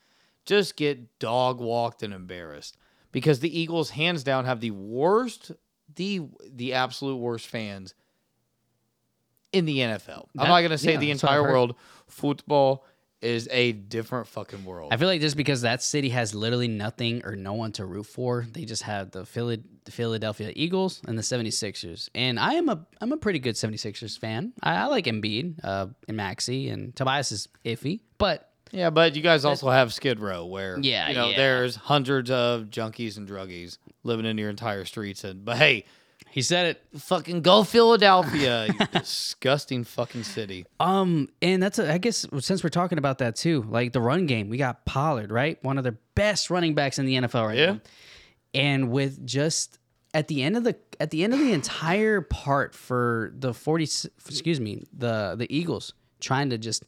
[0.48, 2.76] just get dog walked and embarrassed
[3.12, 5.52] because the Eagles hands down have the worst,
[5.94, 7.94] the the absolute worst fans
[9.52, 10.28] in the NFL.
[10.38, 11.74] I'm not gonna say yeah, the that's what I've entire world,
[12.06, 12.86] football
[13.20, 14.92] is a different fucking world.
[14.92, 18.06] I feel like just because that city has literally nothing or no one to root
[18.06, 22.08] for, they just have the, Philly, the Philadelphia Eagles and the 76ers.
[22.14, 24.52] And I am a I'm a pretty good 76ers fan.
[24.62, 29.22] I, I like Embiid uh, and Maxey, and Tobias is iffy, but yeah, but you
[29.22, 31.36] guys also have Skid Row, where Yeah, you know yeah.
[31.36, 35.84] there's hundreds of junkies and druggies living in your entire streets, and but hey,
[36.30, 37.00] he said it.
[37.00, 40.66] fucking go Philadelphia, you disgusting fucking city.
[40.80, 44.26] Um, and that's a, I guess since we're talking about that too, like the run
[44.26, 45.62] game, we got Pollard, right?
[45.64, 47.72] One of the best running backs in the NFL right Yeah.
[47.72, 47.80] now.
[48.54, 49.78] And with just
[50.14, 53.84] at the end of the at the end of the entire part for the 40
[53.84, 56.84] excuse me, the the Eagles trying to just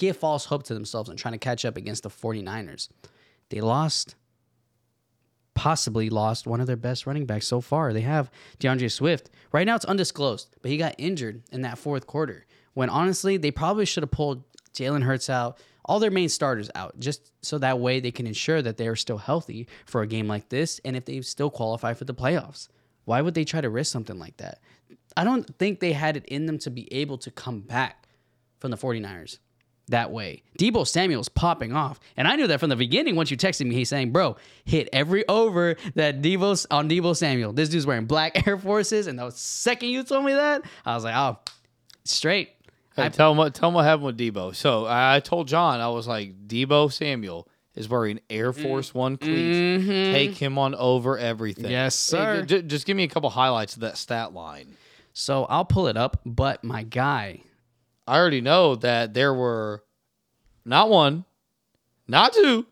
[0.00, 2.88] give false hope to themselves and trying to catch up against the 49ers.
[3.50, 4.16] They lost
[5.54, 7.92] possibly lost one of their best running backs so far.
[7.92, 9.28] They have D'Andre Swift.
[9.52, 12.46] Right now it's undisclosed, but he got injured in that fourth quarter.
[12.72, 16.98] When honestly, they probably should have pulled Jalen Hurts out, all their main starters out,
[16.98, 20.28] just so that way they can ensure that they are still healthy for a game
[20.28, 22.68] like this and if they still qualify for the playoffs.
[23.04, 24.60] Why would they try to risk something like that?
[25.14, 28.06] I don't think they had it in them to be able to come back
[28.60, 29.38] from the 49ers
[29.90, 30.42] that way.
[30.58, 32.00] Deebo Samuel's popping off.
[32.16, 34.88] And I knew that from the beginning once you texted me, he's saying, bro, hit
[34.92, 37.52] every over that Deebo's on Deebo Samuel.
[37.52, 39.06] This dude's wearing black Air Forces.
[39.06, 41.38] And the second you told me that, I was like, oh,
[42.04, 42.50] straight.
[42.96, 44.54] Hey, tell him what tell him what happened with Deebo.
[44.54, 49.16] So I, I told John, I was like, Deebo Samuel is wearing Air Force One
[49.16, 49.86] cleats.
[49.86, 51.64] Take him on over everything.
[51.64, 51.70] Mm-hmm.
[51.72, 52.42] Yes, Hey, sir.
[52.44, 54.76] j- just give me a couple highlights of that stat line.
[55.12, 56.20] So I'll pull it up.
[56.26, 57.42] But my guy,
[58.06, 59.84] I already know that there were
[60.64, 61.24] not one,
[62.08, 62.66] not two,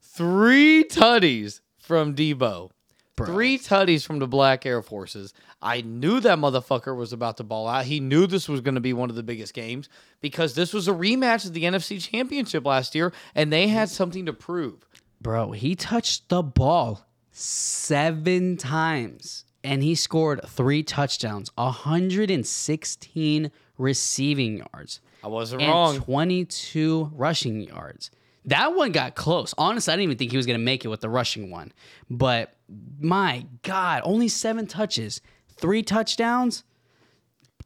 [0.00, 2.70] three tutties from Deebo.
[3.16, 3.26] Bro.
[3.26, 5.34] Three tutties from the Black Air Forces.
[5.60, 7.86] I knew that motherfucker was about to ball out.
[7.86, 9.88] He knew this was going to be one of the biggest games
[10.20, 14.24] because this was a rematch of the NFC Championship last year, and they had something
[14.26, 14.86] to prove.
[15.20, 25.00] bro, he touched the ball seven times and he scored three touchdowns, 116 receiving yards.
[25.22, 25.96] I wasn't and wrong.
[26.00, 28.10] 22 rushing yards.
[28.44, 29.54] That one got close.
[29.58, 31.72] Honestly, I didn't even think he was going to make it with the rushing one.
[32.08, 32.56] But
[33.00, 35.20] my God, only seven touches,
[35.56, 36.64] three touchdowns.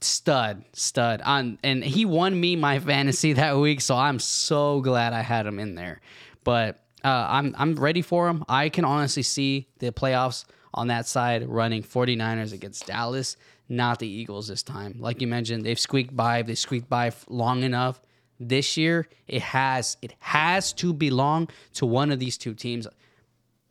[0.00, 1.22] Stud, stud.
[1.22, 5.46] On and he won me my fantasy that week, so I'm so glad I had
[5.46, 6.00] him in there.
[6.42, 8.44] But uh, I'm I'm ready for him.
[8.48, 10.44] I can honestly see the playoffs
[10.74, 13.36] on that side running 49ers against Dallas,
[13.68, 14.96] not the Eagles this time.
[14.98, 16.42] Like you mentioned, they've squeaked by.
[16.42, 18.00] They squeaked by long enough.
[18.38, 22.86] This year, it has it has to belong to one of these two teams.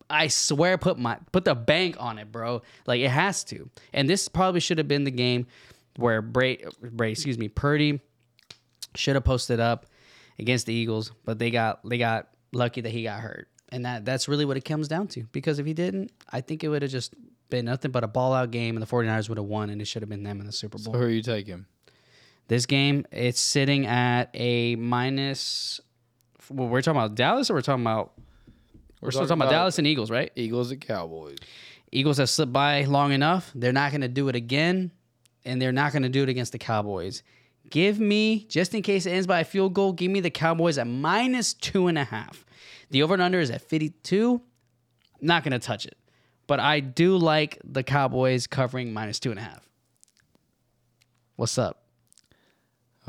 [0.08, 2.62] I swear, put my put the bank on it, bro.
[2.86, 3.70] Like it has to.
[3.92, 5.46] And this probably should have been the game
[5.96, 8.00] where Bray, Bray, excuse me, Purdy
[8.94, 9.86] should have posted up
[10.38, 14.04] against the Eagles, but they got they got lucky that he got hurt, and that
[14.04, 15.24] that's really what it comes down to.
[15.32, 17.14] Because if he didn't, I think it would have just
[17.52, 19.84] been nothing but a ball out game, and the 49ers would have won, and it
[19.84, 20.94] should have been them in the Super Bowl.
[20.94, 21.66] So who are you taking?
[22.48, 25.80] This game, it's sitting at a minus.
[26.50, 28.12] Well, we're talking about Dallas, or we're talking about.
[29.00, 30.32] We're, still talking talking about, about- Dallas and Eagles, right?
[30.34, 31.38] Eagles and Cowboys.
[31.90, 33.50] Eagles have slipped by long enough.
[33.54, 34.90] They're not going to do it again,
[35.44, 37.22] and they're not going to do it against the Cowboys.
[37.68, 40.78] Give me, just in case it ends by a field goal, give me the Cowboys
[40.78, 42.44] at minus two and a half.
[42.90, 44.40] The over and under is at 52.
[45.20, 45.96] Not going to touch it.
[46.52, 49.66] But I do like the Cowboys covering minus two and a half.
[51.36, 51.82] What's up?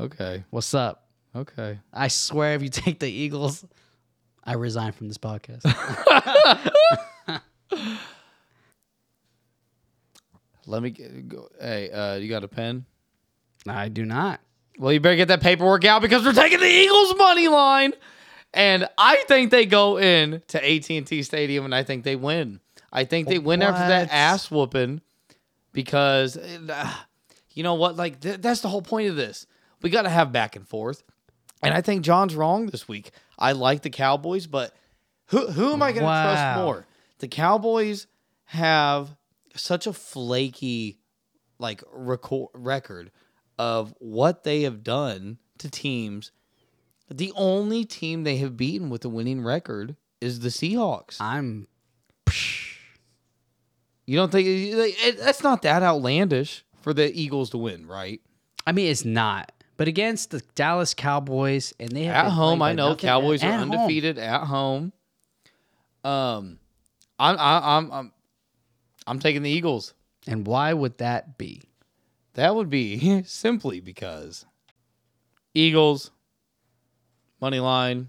[0.00, 0.44] Okay.
[0.48, 1.10] What's up?
[1.36, 1.78] Okay.
[1.92, 3.62] I swear if you take the Eagles,
[4.42, 5.62] I resign from this podcast.
[10.66, 11.50] Let me get, go.
[11.60, 12.86] Hey, uh, you got a pen?
[13.68, 14.40] I do not.
[14.78, 17.92] Well, you better get that paperwork out because we're taking the Eagles money line,
[18.54, 22.16] and I think they go in to AT and T Stadium, and I think they
[22.16, 22.60] win.
[22.94, 25.02] I think they win after that ass whooping
[25.72, 26.94] because uh,
[27.52, 27.96] you know what?
[27.96, 29.46] Like th- that's the whole point of this.
[29.82, 31.02] We got to have back and forth,
[31.62, 33.10] and I think John's wrong this week.
[33.38, 34.74] I like the Cowboys, but
[35.26, 36.86] who who am I going to trust more?
[37.18, 38.06] The Cowboys
[38.46, 39.14] have
[39.56, 41.00] such a flaky
[41.58, 43.10] like record, record
[43.58, 46.32] of what they have done to teams.
[47.10, 51.20] The only team they have beaten with a winning record is the Seahawks.
[51.20, 51.68] I'm
[54.06, 58.20] You don't think it, that's not that outlandish for the Eagles to win, right?
[58.66, 59.50] I mean, it's not.
[59.76, 63.50] But against the Dallas Cowboys, and they have At home, I know nothing Cowboys are
[63.52, 63.72] home.
[63.72, 64.92] undefeated at home.
[66.04, 66.58] Um,
[67.18, 68.12] I'm I, I'm I'm
[69.06, 69.94] I'm taking the Eagles.
[70.26, 71.62] And why would that be?
[72.34, 74.44] That would be simply because
[75.54, 76.10] Eagles,
[77.40, 78.08] money line.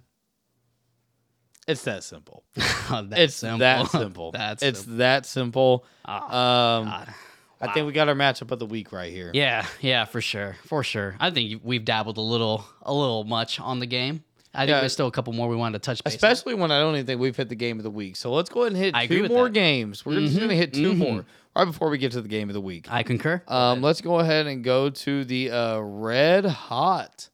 [1.67, 2.43] It's that simple.
[2.55, 3.59] That's it's simple.
[3.59, 4.31] that simple.
[4.31, 4.97] That's it's simple.
[4.97, 5.85] that simple.
[6.07, 7.13] Oh, Um, God.
[7.61, 9.31] I think we got our matchup of the week right here.
[9.33, 11.15] Yeah, yeah, for sure, for sure.
[11.19, 14.23] I think we've dabbled a little, a little much on the game.
[14.53, 14.79] I think Yeah.
[14.81, 16.13] there's still a couple more we wanted to touch base.
[16.13, 16.15] on.
[16.15, 18.17] Especially when I don't even think we've hit the game of the week.
[18.17, 19.53] So let's go ahead and hit I two more that.
[19.53, 20.05] games.
[20.05, 20.97] We're just Mhm, going to hit 2 mhm.
[20.97, 21.25] more
[21.55, 22.87] right before we get to the game of the week.
[22.91, 23.41] I concur.
[23.47, 27.29] Um, let's go ahead and go to the uh, red hot,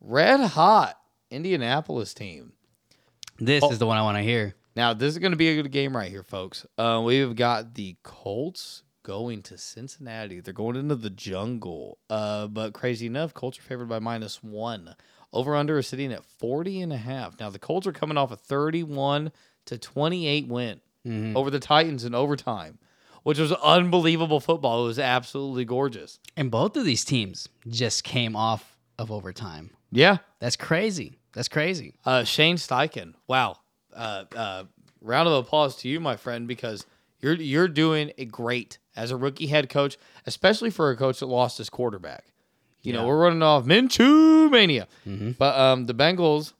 [0.00, 0.98] red hot
[1.30, 2.52] Indianapolis team.
[3.38, 3.70] This oh.
[3.70, 4.54] is the one I want to hear.
[4.74, 6.66] Now this is going to be a good game right here, folks.
[6.76, 10.40] Uh, we've got the Colts going to Cincinnati.
[10.40, 11.98] They're going into the jungle.
[12.10, 14.94] Uh, but crazy enough, Colts are favored by minus one.
[15.32, 17.38] Over under is sitting at 40 and a half.
[17.38, 19.32] Now the Colts are coming off a 31
[19.66, 21.36] to 28 win Mhm.
[21.36, 22.78] over the Titans in overtime,
[23.22, 24.84] which was unbelievable football.
[24.84, 26.18] It was absolutely gorgeous.
[26.36, 29.70] And both of these teams just came off of overtime.
[29.92, 30.18] Yeah.
[30.40, 31.18] That's crazy.
[31.36, 31.94] That's crazy.
[32.04, 33.12] Uh, Shane Steichen.
[33.28, 33.58] Wow.
[33.94, 34.64] Uh, uh,
[35.02, 36.86] round of applause to you, my friend, because
[37.20, 41.26] you're you're doing a great as a rookie head coach, especially for a coach that
[41.26, 42.24] lost his quarterback.
[42.82, 45.36] You know, we're running off Minshew mania, Mhm.
[45.36, 46.52] but um, the Bengals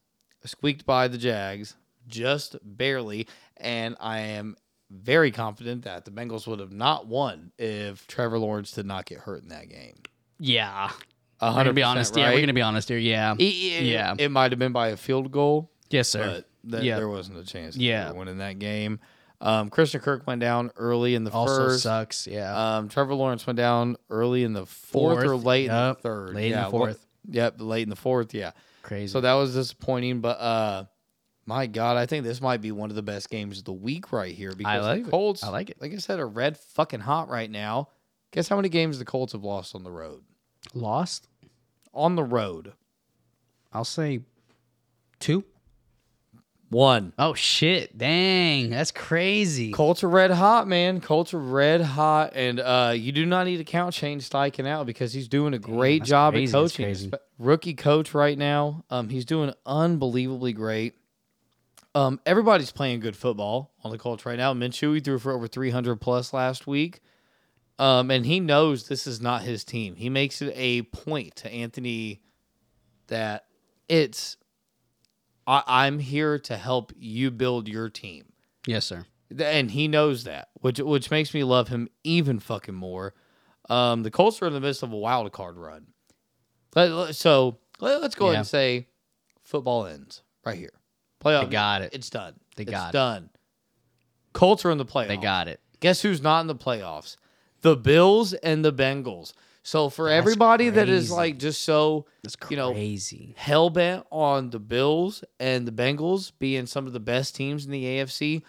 [0.45, 1.75] squeaked by the Jags
[2.07, 4.57] just barely, and I am
[4.91, 9.21] very confident that the Bengals would have not won if Trevor Lawrence did not get
[9.21, 9.95] hurt in that game.
[10.39, 10.91] Yeah.
[11.40, 12.16] We're gonna be honest.
[12.16, 12.99] Yeah, we're gonna be honest here.
[12.99, 13.35] Yeah.
[13.38, 14.14] It- it- Yeah.
[14.18, 15.70] it might have been by a field goal.
[15.90, 16.42] Yes, sir.
[16.64, 16.96] but th- Yeah.
[16.96, 17.77] there wasn't a chance.
[17.77, 18.07] Yeah.
[18.07, 18.99] Yeah, winning that game.
[19.40, 21.83] Um, Christian Kirk went down early in the also first.
[21.83, 22.27] sucks.
[22.27, 22.77] Yeah.
[22.79, 26.35] Um, Trevor Lawrence went down early in the fourth, or Fourth, late in the third.
[26.35, 27.07] late in the yeah, fourth.
[27.29, 28.33] Yep, late in the fourth.
[28.35, 28.53] Yeah.
[28.83, 29.09] Crazy.
[29.12, 30.85] So that was disappointing, but uh,
[31.44, 34.11] my God, I think this might be one of the best games of the week
[34.11, 35.11] right here because like the it.
[35.11, 35.44] Colts.
[35.44, 35.77] I like it.
[35.83, 37.88] Like I said, are red fucking hot right now.
[38.33, 40.22] Guess how many games the Colts have lost on the road?
[40.75, 41.29] Lost.
[41.95, 42.75] On the road,
[43.73, 44.21] I'll say
[45.19, 45.45] two.
[46.69, 47.15] one.
[47.19, 47.97] Oh shit!
[47.97, 49.73] Dang, that's crazy.
[49.73, 51.01] Colts are red hot, man.
[51.01, 54.85] Colts are red hot, and uh, you do not need to count Shane Steichen out
[54.87, 56.85] because he's doing a great that's job crazy, at coaching.
[56.87, 57.09] crazy.
[57.09, 58.85] Spe- Rookie coach right now.
[58.91, 60.95] Um, he's doing unbelievably great.
[61.95, 64.53] Um, everybody's playing good football on the Colts right now.
[64.53, 67.01] Minshew he threw for over 300 plus last week.
[67.79, 69.97] Um, and he knows this is not his team.
[69.97, 72.23] He makes it a point to Anthony
[73.09, 73.45] that
[73.89, 74.37] it's
[75.47, 78.33] I, I'm here to help you build your team.
[78.67, 79.05] Yes, sir.
[79.39, 83.15] And he knows that, which which makes me love him even fucking more.
[83.69, 85.89] Um, the Colts are in the midst of a wild card run,
[87.12, 88.87] so let, us go ahead and say
[89.43, 90.71] football ends right here.
[91.25, 91.93] Playoff, They got it.
[91.93, 92.35] It's done.
[92.55, 92.93] They it's got it.
[92.93, 93.31] done.
[94.33, 95.09] Colts are in the playoffs.
[95.09, 95.61] They got it.
[95.81, 97.17] Guess who's not in the playoffs?
[97.67, 99.33] The Bills and the Bengals.
[99.65, 102.07] So for That's everybody that is like just so
[102.49, 103.35] You know, crazy.
[103.37, 107.73] hell bent on the Bills and the Bengals being some of the best teams in
[107.73, 108.43] the AFC,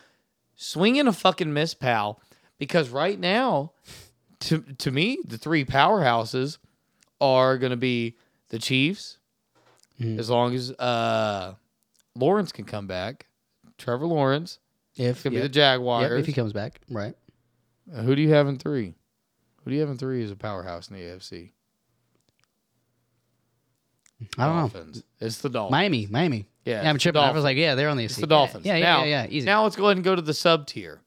[0.55, 2.21] swinging a fucking miss, pal.
[2.59, 3.71] Because right now,
[4.41, 6.59] to to me, the three powerhouses
[7.19, 8.15] are going to be
[8.49, 9.17] the Chiefs,
[9.99, 10.19] Mhm.
[10.19, 11.55] as long as uh,
[12.15, 13.25] Lawrence can come back.
[13.79, 14.59] Trevor Lawrence
[14.95, 15.43] if could be yep.
[15.45, 16.11] the Jaguars.
[16.11, 17.15] Yep, if he comes back, right?
[17.91, 18.93] Uh, Who do you have in three?
[19.67, 21.51] Who do you have in three as a powerhouse in the AFC?
[24.37, 25.01] I don't know.
[25.19, 25.71] It's the Dolphins.
[25.73, 26.47] Miami, Miami.
[26.63, 27.19] yeah, Yeah, I'm tripping.
[27.19, 27.43] I was Dolphins.
[27.43, 28.65] like, yeah, they're on the It's the Dolphins.
[28.65, 29.45] Yeah, yeah, now, yeah, yeah, Easy.
[29.45, 31.01] Now let's go ahead and go to the sub tier.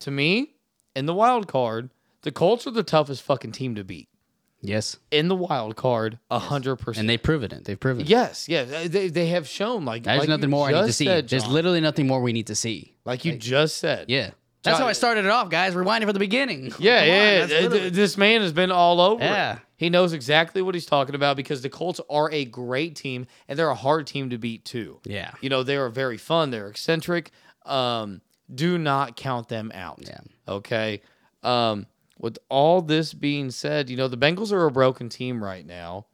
[0.00, 0.54] To me,
[0.96, 1.90] in the wild card,
[2.22, 4.08] the Colts are the toughest fucking team to beat.
[4.62, 7.00] yes, In the wild card, a hundred percent.
[7.02, 7.66] and they've proven it.
[7.66, 8.08] They've proven it.
[8.08, 10.92] Yes, yes, uh, they, they have shown like There's like nothing more I need to
[10.94, 11.04] see.
[11.04, 12.94] said, There's literally nothing more we need to see.
[13.04, 14.06] like you just said.
[14.08, 14.30] Yeah.
[14.62, 15.74] That's how I started it off, guys.
[15.74, 16.72] Rewinding from the beginning.
[16.78, 17.38] Yeah, Come on, yeah.
[17.46, 19.22] that's literally- This man has been all over.
[19.22, 19.26] it.
[19.26, 19.58] Yeah.
[19.76, 23.56] He knows exactly what he's talking about because the Colts are a great team and
[23.58, 24.98] they're a hard team to beat too.
[25.04, 25.30] yeah.
[25.40, 26.50] You know, they are very fun.
[26.50, 27.30] They're eccentric.
[27.64, 28.20] Um,
[28.52, 30.00] do not count them out.
[30.02, 30.18] Yeah.
[30.48, 31.02] Okay.
[31.44, 31.86] Um,
[32.18, 36.06] with all this being said, you know, the Bengals are a broken team right now.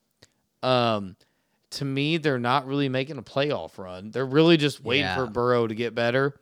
[0.62, 1.16] Um,
[1.70, 4.10] to me, they're not really making a playoff run.
[4.10, 5.16] They're really just waiting Yeah.
[5.16, 6.34] for Burrow to get better.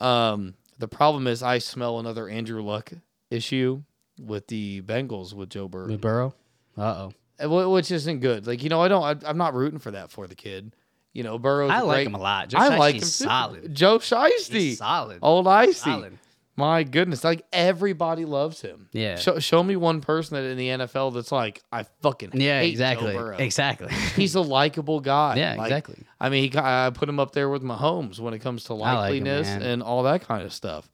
[0.00, 2.92] Um, the problem is I smell another Andrew Luck
[3.30, 3.82] issue
[4.20, 6.34] with the Bengals with Joe Burrow, With Burrow.
[6.76, 7.08] Uh
[7.40, 7.70] oh.
[7.70, 8.46] which isn't good.
[8.46, 10.74] Like, you know, I don't, I, I'm not rooting for that for the kid.
[11.12, 11.68] You know, Burrow.
[11.68, 12.48] I like great- him a lot.
[12.48, 13.06] Joe I like him too.
[13.06, 13.74] solid.
[13.74, 14.52] Joe Shiesty.
[14.52, 15.20] He's solid.
[15.22, 15.72] Old Icy.
[15.74, 16.18] solid.
[16.56, 18.88] My goodness, like everybody loves him.
[18.92, 19.16] Yeah.
[19.16, 22.70] Show, show me one person that in the NFL that's like, I fucking Yeah, hate
[22.70, 23.16] exactly.
[23.44, 23.92] Exactly.
[24.16, 25.34] He's a likable guy.
[25.36, 26.04] Yeah, Like, exactly.
[26.20, 28.76] I mean, he, I put him up there with Mahomes when it comes to I
[28.76, 30.88] like him, likeliness and all that kind of stuff.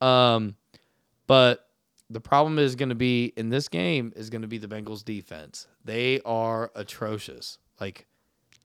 [0.00, 0.56] Um,
[1.26, 1.66] but
[2.08, 5.04] the problem is going to be in this game is going to be the Bengals
[5.04, 5.66] defense.
[5.84, 7.58] They are atrocious.
[7.78, 8.06] Like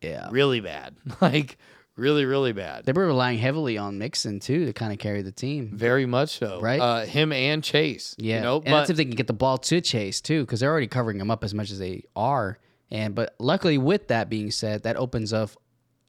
[0.01, 0.29] Yeah.
[0.31, 0.95] really bad.
[1.21, 1.57] Like
[1.95, 2.85] really, really bad.
[2.85, 5.71] They were relying heavily on Mixon too to kind of carry the team.
[5.73, 6.59] Very much so.
[6.61, 6.79] Right?
[6.79, 8.15] Uh, him and Chase.
[8.17, 10.41] Yeah, You know, and but that's if they can get the ball to Chase too,
[10.41, 12.59] because they're already covering him up as much as they are.
[12.91, 15.51] And but luckily, with that being said, that opens up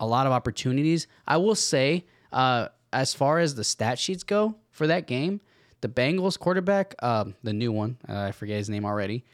[0.00, 1.06] a lot of opportunities.
[1.26, 5.40] I will say, uh, as far as the stat sheets go for that game,
[5.80, 9.24] the Bengals quarterback, um, the new one, uh, I forget his name already,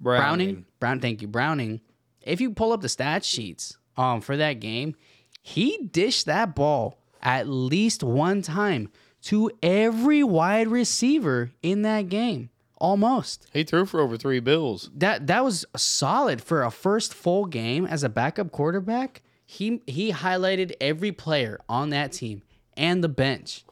[0.00, 0.66] Browning.
[0.80, 1.80] Brown, thank you, Browning.
[2.20, 4.94] If you pull up the stat sheets um for that game,
[5.42, 8.88] he dished that ball at least one time
[9.22, 12.50] to every wide receiver in that game.
[12.78, 13.46] Almost.
[13.52, 14.90] He threw for over three bills.
[14.92, 19.22] That that was solid for a first full game as a backup quarterback.
[19.46, 22.42] He he highlighted every player on that team
[22.76, 23.64] and the bench.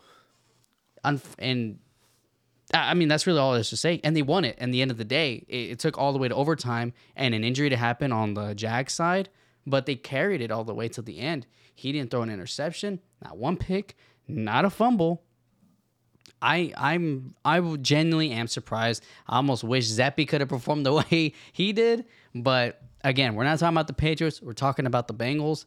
[1.05, 1.81] Unf- and
[2.73, 4.01] I mean, that's really all there's to say.
[4.05, 4.57] And they won it.
[4.59, 7.35] And the end of the day, it, it took all the way to overtime and
[7.35, 9.29] an injury to happen on the Jag side,
[9.67, 11.47] but they carried it all the way to the end.
[11.75, 13.97] He didn't throw an interception, not one pick,
[14.29, 15.23] not a fumble.
[16.43, 19.05] I I'm I genuinely am surprised.
[19.27, 23.59] I almost wish Zappe could have performed the way he did, but again, we're not
[23.59, 24.41] talking about the Patriots.
[24.41, 25.65] We're talking about the Bengals.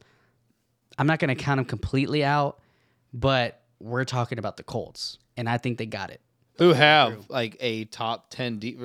[0.98, 2.60] I'm not going to count them completely out,
[3.14, 6.22] but we're talking about the Colts, and I think they got it.
[6.58, 8.60] Who have like a top ten?
[8.60, 8.78] De-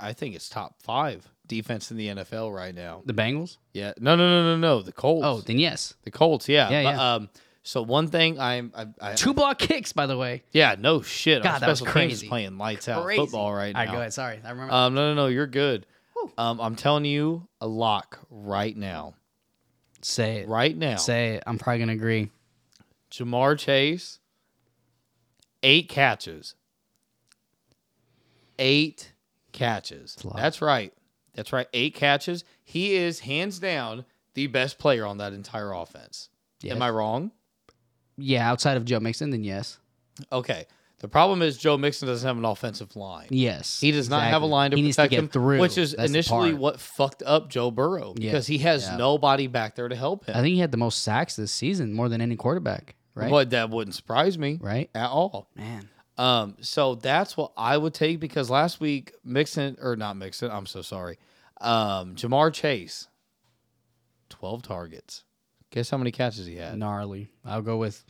[0.00, 3.02] I think it's top five defense in the NFL right now.
[3.04, 3.58] The Bengals?
[3.72, 3.92] Yeah.
[3.98, 4.82] No, no, no, no, no.
[4.82, 5.24] The Colts.
[5.26, 5.94] Oh, then yes.
[6.02, 6.48] the Colts.
[6.48, 6.70] Yeah.
[6.70, 7.14] Yeah, But, yeah.
[7.14, 7.30] Um.
[7.64, 8.72] So one thing I'm.
[8.74, 10.42] I, I, Two block kicks, by the way.
[10.52, 10.74] yeah.
[10.78, 11.42] No shit.
[11.42, 12.26] God, Our that was crazy.
[12.28, 13.78] playing lights out football right All now.
[13.78, 14.12] right, go ahead.
[14.12, 14.72] Sorry, I remember.
[14.74, 14.94] Um.
[14.94, 15.26] No, no, no.
[15.28, 15.86] You're good.
[16.38, 16.60] Um.
[16.60, 19.14] I'm telling you a lock right now.
[20.02, 20.48] Say it.
[20.48, 20.96] Right now.
[20.96, 21.44] Say it.
[21.46, 22.30] I'm probably gonna agree.
[23.12, 24.18] Ja'Marr Chase,
[25.62, 26.54] eight catches.
[28.58, 29.12] Eight
[29.52, 30.16] catches.
[30.34, 30.92] That's right.
[31.34, 31.66] That's right.
[31.72, 32.44] Eight catches.
[32.64, 34.04] He is hands down
[34.34, 36.28] the best player on that entire offense.
[36.62, 36.76] Yes.
[36.76, 37.32] Am I wrong?
[38.16, 39.78] Yeah, outside of Joe Mixon, then yes.
[40.30, 40.66] Okay.
[41.00, 43.26] The problem is Joe Mixon doesn't have an offensive line.
[43.30, 43.80] Yes.
[43.80, 45.76] He does not have a line to he needs to protect get him, through, which
[45.76, 48.30] is That's initially what fucked up Joe Burrow Yeah.
[48.30, 48.98] because he has Yeah.
[48.98, 50.36] nobody back there to help him.
[50.36, 52.94] I think he had the most sacks this season, more than any quarterback.
[53.14, 53.30] Right.
[53.30, 54.90] But that wouldn't surprise me Right.
[54.94, 55.48] at all.
[55.56, 55.88] Man.
[56.18, 60.66] Um, so that's what I would take because last week Mixon or not Mixon, I'm
[60.66, 61.18] so sorry.
[61.60, 63.08] Um, Ja'Marr Chase,
[64.28, 65.24] twelve targets.
[65.70, 66.78] Guess how many catches he had?
[66.78, 67.30] Gnarly.
[67.44, 68.04] I'll go with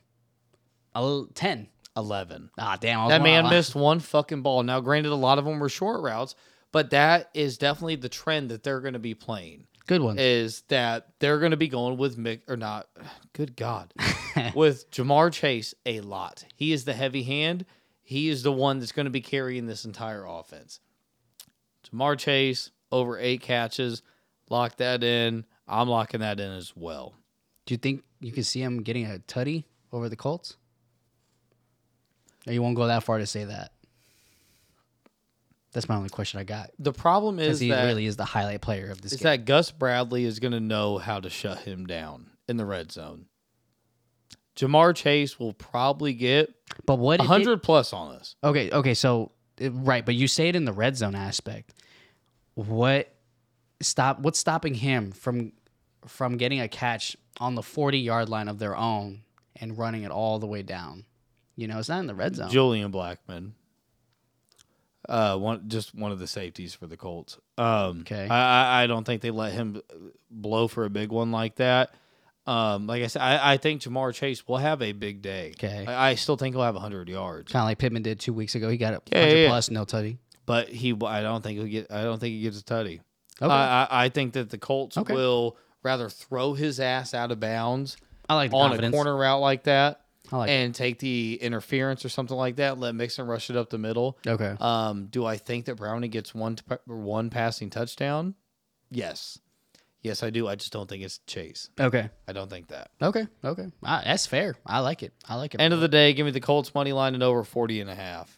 [0.94, 1.68] a ten.
[1.96, 2.50] Eleven.
[2.58, 3.08] Ah, damn.
[3.10, 4.62] That man missed one fucking ball.
[4.62, 6.34] Now, granted, a lot of them were short routes,
[6.72, 9.66] but that is definitely the trend that they're going to be playing.
[9.86, 10.16] Good one.
[10.18, 12.88] Is that they're going to be going with Mick or not?
[13.34, 13.92] Good God,
[14.54, 16.44] with Ja'Marr Chase a lot.
[16.56, 17.66] He is the heavy hand.
[18.12, 20.80] He is the one that's going to be carrying this entire offense.
[21.90, 24.02] Ja'Marr Chase over eight catches.
[24.50, 25.46] Lock that in.
[25.66, 27.14] I'm locking that in as well.
[27.64, 30.58] Do you think you can see him getting a tutty over the Colts?
[32.46, 33.72] Or you won't go that far to say that?
[35.72, 36.70] That's my only question I got.
[36.78, 39.24] The problem is he that really is the highlight player of this is game.
[39.24, 42.92] that Gus Bradley is going to know how to shut him down in the red
[42.92, 43.24] zone.
[44.62, 46.54] Ja'Marr Chase will probably get
[46.86, 48.36] but what it 100 plus on this.
[48.44, 51.74] Okay, okay, so uh, right, but you say it in the red zone aspect.
[52.54, 53.12] What
[53.80, 55.52] stop what's stopping him from
[56.06, 59.22] from getting a catch on the 40 yard line of their own
[59.56, 61.04] and running it all the way down?
[61.56, 62.50] You know, it's not in the red zone.
[62.50, 63.52] Julian Blackmon.
[65.08, 67.36] Uh, one just one of the safeties for the Colts.
[67.58, 68.28] Um, Okay.
[68.28, 69.82] I I don't think they let him
[70.30, 71.94] blow for a big one like that.
[72.46, 75.52] Um, like I said, I, I think Ja'Marr Chase will have a big day.
[75.56, 75.84] Okay.
[75.86, 78.54] I, I still think he'll have 100 yards, kind of like Pittman did two weeks
[78.56, 78.68] ago.
[78.68, 80.18] He got a Yeah, 100 yeah, plus, no tutty.
[80.44, 83.00] but he I don't think he'll get I don't think he gets a tutty.
[83.40, 83.52] Okay.
[83.52, 85.14] I, I I think that the Colts Okay.
[85.14, 87.96] will rather throw his ass out of bounds
[88.28, 88.92] I like the on confidence.
[88.94, 90.00] a corner route like that
[90.32, 92.78] I like and take the interference or something like that.
[92.78, 94.18] Let Mixon rush it up the middle.
[94.26, 94.56] Okay.
[94.60, 98.34] Um, do I think that Brownie gets one t- one passing touchdown?
[98.90, 99.38] Yes,
[100.02, 100.46] yes, I do.
[100.48, 101.70] I just don't think it's Chase.
[101.80, 102.10] Okay.
[102.28, 102.90] I don't think that.
[103.00, 103.26] Okay.
[103.44, 103.66] Okay.
[103.82, 104.54] Ah, that's fair.
[104.66, 105.12] I like it.
[105.28, 105.60] I like it.
[105.60, 107.94] End of the day, give me the Colts money line and over 40 and a
[107.94, 108.36] half.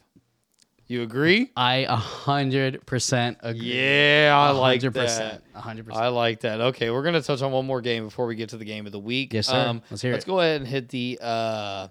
[0.87, 1.51] You agree?
[1.57, 3.75] I a hundred percent agree.
[3.75, 5.01] Yeah, I like hundred that.
[5.01, 5.45] percent.
[5.55, 6.05] A hundred percent.
[6.05, 6.61] I like that.
[6.61, 8.93] Okay, we're gonna touch on one more game before we get to the game of
[8.93, 9.33] the week.
[9.33, 9.81] Yes, sir.
[9.91, 10.29] Let's hear let's it.
[10.29, 11.89] go ahead and hit the uh,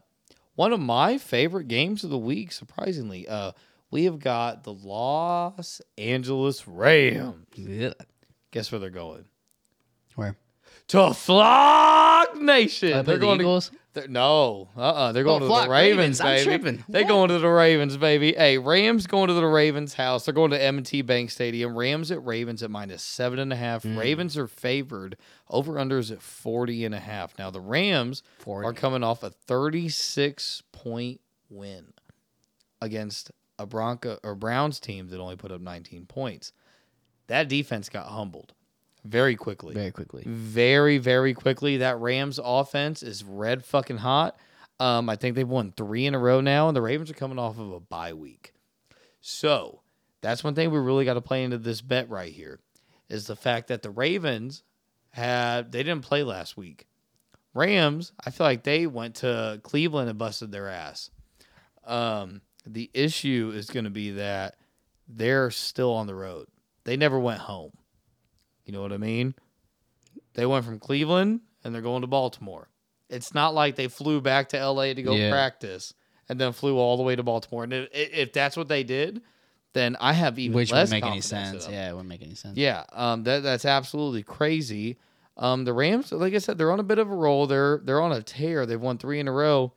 [0.53, 2.51] one of my favorite games of the week.
[2.51, 3.53] Surprisingly, uh,
[3.89, 7.35] we have got the Los Angeles Rams.
[7.55, 7.93] Yeah.
[8.51, 9.25] Guess where they're going?
[10.89, 12.93] To Flock Nation.
[12.93, 13.69] Uh, they're the going Eagles.
[13.69, 16.63] to They're, no, uh, uh they're going Oh, to the Ravens, Ravens.
[16.63, 16.83] Baby.
[16.89, 18.33] They're going to the Ravens, baby.
[18.33, 20.25] Hey, Rams going to the Ravens house.
[20.25, 21.75] They're going to M&T Bank Stadium.
[21.75, 23.83] Rams at Ravens at minus seven and a half.
[23.83, 23.97] Mm.
[23.97, 25.17] Ravens are favored.
[25.49, 27.37] Over unders at 40 and a half.
[27.39, 28.67] Now the Rams 40.
[28.67, 31.93] are coming off a 36 point win
[32.81, 36.51] against a Bronco or Browns team that only put up 19 points.
[37.27, 38.53] That defense got humbled
[39.05, 40.23] very quickly Very quickly.
[40.25, 41.77] very, very quickly.
[41.77, 44.37] That Rams offense is red fucking hot.
[44.79, 47.39] Um, I think they've won three in a row now, and the Ravens are coming
[47.39, 48.53] off of a bye week.
[49.21, 49.81] So
[50.21, 52.59] that's one thing we really got to play into this bet right here
[53.09, 54.63] is the fact that the Ravens
[55.11, 56.87] had they didn't play last week.
[57.53, 61.11] Rams, I feel like they went to Cleveland and busted their ass.
[61.85, 64.55] Um, the issue is going to be that
[65.07, 66.47] they're still on the road.
[66.85, 67.73] They never went home.
[68.65, 69.35] You know what I mean?
[70.35, 72.69] They went from Cleveland and they're going to Baltimore.
[73.09, 75.29] It's not like they flew back to LA to go Yeah.
[75.29, 75.93] practice
[76.29, 77.63] and then flew all the way to Baltimore.
[77.63, 79.21] And if, if that's what they did,
[79.73, 81.67] then I have even Which less wouldn't make any sense.
[81.69, 82.57] Yeah, it wouldn't make any sense.
[82.57, 84.97] Yeah, um, that that's absolutely crazy.
[85.35, 87.47] Um, the Rams, like I said, they're on a bit of a roll.
[87.47, 88.65] They're they're on a tear.
[88.65, 89.73] They've won three in a row.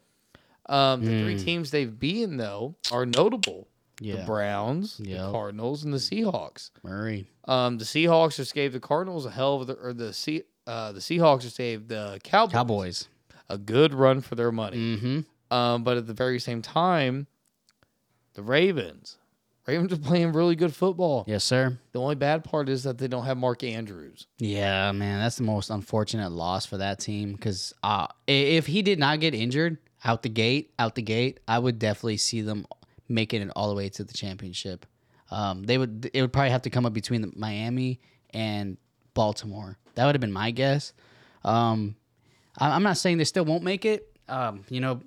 [0.69, 1.45] Um, the three Mm.
[1.45, 3.69] teams they've beaten though are notable:
[3.99, 4.25] the Yeah.
[4.27, 6.71] Browns, the Cardinals, and the Seahawks.
[6.83, 7.31] Murray.
[7.47, 10.93] Um, the Seahawks just gave the Cardinals a hell of the or the sea uh,
[10.93, 13.09] the Seahawks just gave the Cowboys, Cowboys.
[13.49, 14.77] a good run for their money.
[14.97, 15.55] Mm-hmm.
[15.57, 17.29] Um, but at the very same time,
[18.35, 19.17] the Ravens,
[19.67, 21.25] Ravens are playing really good football.
[21.29, 21.79] Yes, sir.
[21.93, 24.27] The only bad part is that they don't have Mark Andrews.
[24.39, 27.33] Yeah, man, that's the most unfortunate loss for that team.
[27.33, 31.59] Because uh, if he did not get injured out the gate, out the gate, I
[31.61, 32.67] would definitely see them
[33.09, 34.87] making it all the way to the championship.
[35.31, 36.11] Um, they would.
[36.13, 38.01] It would probably have to come up between the Miami
[38.31, 38.77] and
[39.15, 39.79] Baltimore.
[39.95, 40.93] That would have been my guess.
[41.45, 41.97] Um,
[42.59, 44.09] I, I'm not saying they still won't make it.
[44.29, 45.01] Um, you know,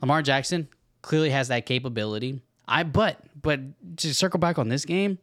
[0.00, 0.68] Lamar Jackson
[1.02, 2.40] clearly has that capability.
[2.66, 3.60] I but but
[3.98, 5.18] to circle back on this game,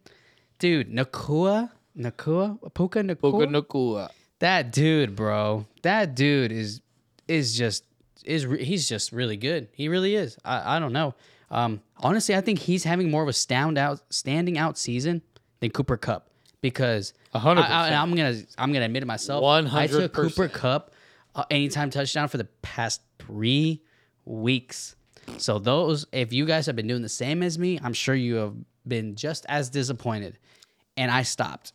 [0.59, 4.09] dude, Nacua, Nacua, Puka Nacua, Puka Nacua.
[4.39, 6.81] that dude, bro, that dude is
[7.27, 7.83] is just
[8.25, 9.69] is he's just really good.
[9.73, 10.37] He really is.
[10.43, 11.15] I, I don't know.
[11.51, 15.21] Um, honestly, I think he's having more of a stand out standing out season
[15.59, 16.29] than Cooper Kupp
[16.61, 18.01] because hundred I- I- percent.
[18.01, 19.43] I'm gonna I'm gonna admit it myself.
[19.43, 20.13] I took 100%.
[20.13, 20.93] Cooper Kupp
[21.35, 23.81] uh, anytime touchdown for the past three
[24.25, 24.95] weeks.
[25.37, 28.35] So those, if you guys have been doing the same as me, I'm sure you
[28.35, 28.53] have
[28.87, 30.39] been just as disappointed.
[30.97, 31.73] And I stopped.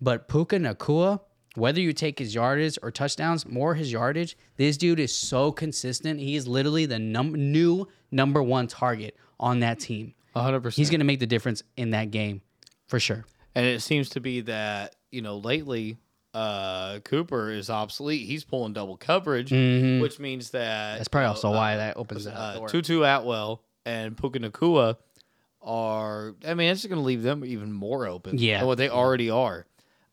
[0.00, 1.20] But Puka Nacua,
[1.58, 6.20] whether you take his yardage or touchdowns, more his yardage, this dude is so consistent.
[6.20, 10.14] He is literally the num- new number one target on that team.
[10.34, 10.76] Hundred percent.
[10.76, 12.42] He's going to make the difference in that game
[12.86, 13.24] for sure.
[13.56, 15.98] And it seems to be that, you know, lately
[16.34, 18.24] uh Cooper is obsolete.
[18.26, 20.98] He's pulling double coverage, which means that Mm-hmm.
[20.98, 22.68] That's probably also uh, why that opens that uh, door.
[22.68, 24.96] Tutu Atwell and Puka Nacua
[25.62, 28.58] are I mean, it's just gonna leave them even more open Yeah.
[28.58, 29.66] than what they already are.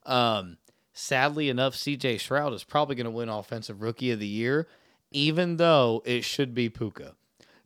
[0.06, 0.58] Um
[0.96, 4.68] sadly enough, CJ Stroud is probably gonna win offensive rookie of the year,
[5.12, 7.14] even though it should be Puka.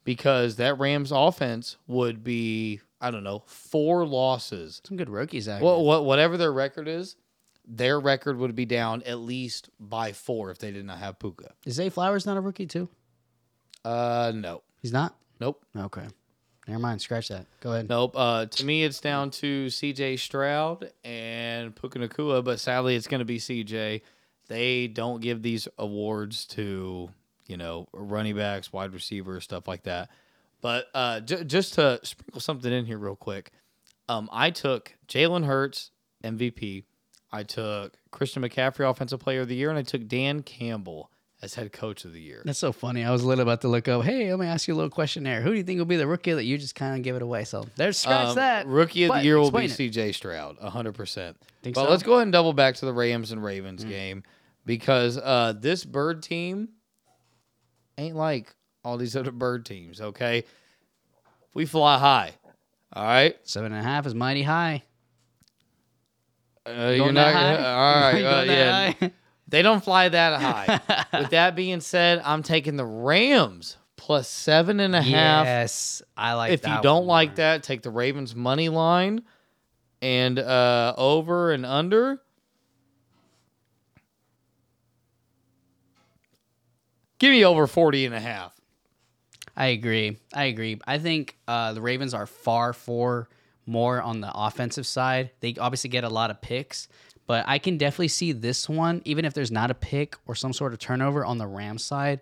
[0.03, 5.61] Because that Rams offense would be, I don't know, four losses Some good rookies out
[5.61, 7.15] well, what, whatever their record is,
[7.65, 11.53] their record would be down at least by four if they did not have Puka.
[11.65, 12.89] Is Zay Flowers not a rookie too?
[13.85, 15.15] Uh, no, He's not?
[15.39, 16.07] nope, Okay.
[16.69, 17.01] Never mind.
[17.01, 17.47] Scratch that.
[17.61, 17.89] Go ahead.
[17.89, 18.13] nope.
[18.15, 20.17] Uh, to me, it's down to C.J.
[20.17, 24.03] Stroud and Puka Nacua, but sadly, it's going to be C.J.
[24.47, 27.09] They don't give these awards to
[27.47, 30.09] you know running backs, wide receivers, stuff like that.
[30.61, 33.51] But uh, j- just to sprinkle something in here real quick,
[34.07, 35.91] um, I took Jalen Hurts
[36.23, 36.83] MVP.
[37.31, 41.09] I took Christian McCaffrey Offensive Player of the Year, and I took Dan Campbell
[41.41, 42.41] as Head Coach of the Year.
[42.45, 43.03] That's so funny.
[43.03, 44.03] I was a literally about to look up.
[44.03, 45.41] Hey, let me ask you a little question there.
[45.41, 47.21] Who do you think will be the rookie that you just kind of give it
[47.21, 47.45] away?
[47.45, 48.67] So there's scratch Um, that.
[48.67, 49.71] Rookie of the Year will be it.
[49.71, 50.11] C.J.
[50.11, 51.37] Stroud, hundred percent.
[51.63, 51.83] But so?
[51.89, 53.89] let's go ahead and double back to the Rams and Ravens Mm.
[53.89, 54.23] game
[54.65, 56.69] because uh, this bird team
[57.97, 59.99] ain't like all these other bird teams.
[60.01, 60.43] Okay,
[61.53, 62.31] we fly high.
[62.93, 64.83] All right, Seven and a half is mighty high.
[66.65, 67.33] uh, you're not.
[67.33, 67.55] high?
[67.57, 68.43] All right, uh,
[69.01, 69.09] yeah.
[69.49, 70.41] They don't fly that
[71.11, 71.19] high.
[71.19, 75.45] With that being said, I'm taking the Rams plus seven and a half.
[75.45, 76.51] Yes, I like.
[76.51, 77.35] if you don't like more.
[77.37, 79.23] that, take the Ravens money line
[80.01, 82.21] and uh, over and under.
[87.19, 88.55] Give me over 40 and a half.
[89.55, 90.17] I agree.
[90.33, 90.79] I agree.
[90.87, 93.27] I think uh, the Ravens are far for
[93.65, 95.31] more on the offensive side.
[95.41, 96.87] They obviously get a lot of picks,
[97.29, 100.51] but I can definitely see this one, even if there's not a pick or some
[100.51, 102.21] sort of turnover on the Rams side,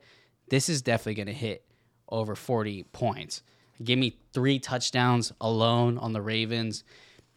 [0.50, 1.64] this is definitely going to hit
[2.10, 3.42] over 40 points.
[3.82, 6.84] Give me three touchdowns alone on the Ravens,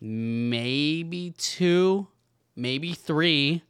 [0.00, 2.08] maybe two,
[2.56, 3.62] maybe three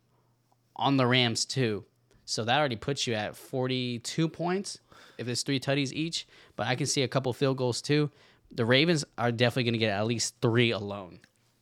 [0.76, 1.84] on the Rams too.
[2.24, 4.78] So that already puts you at 42 points
[5.18, 6.26] if it's three tutties each.
[6.56, 8.10] But I can see a couple field goals too.
[8.50, 11.20] The Ravens are definitely going to get at least three alone.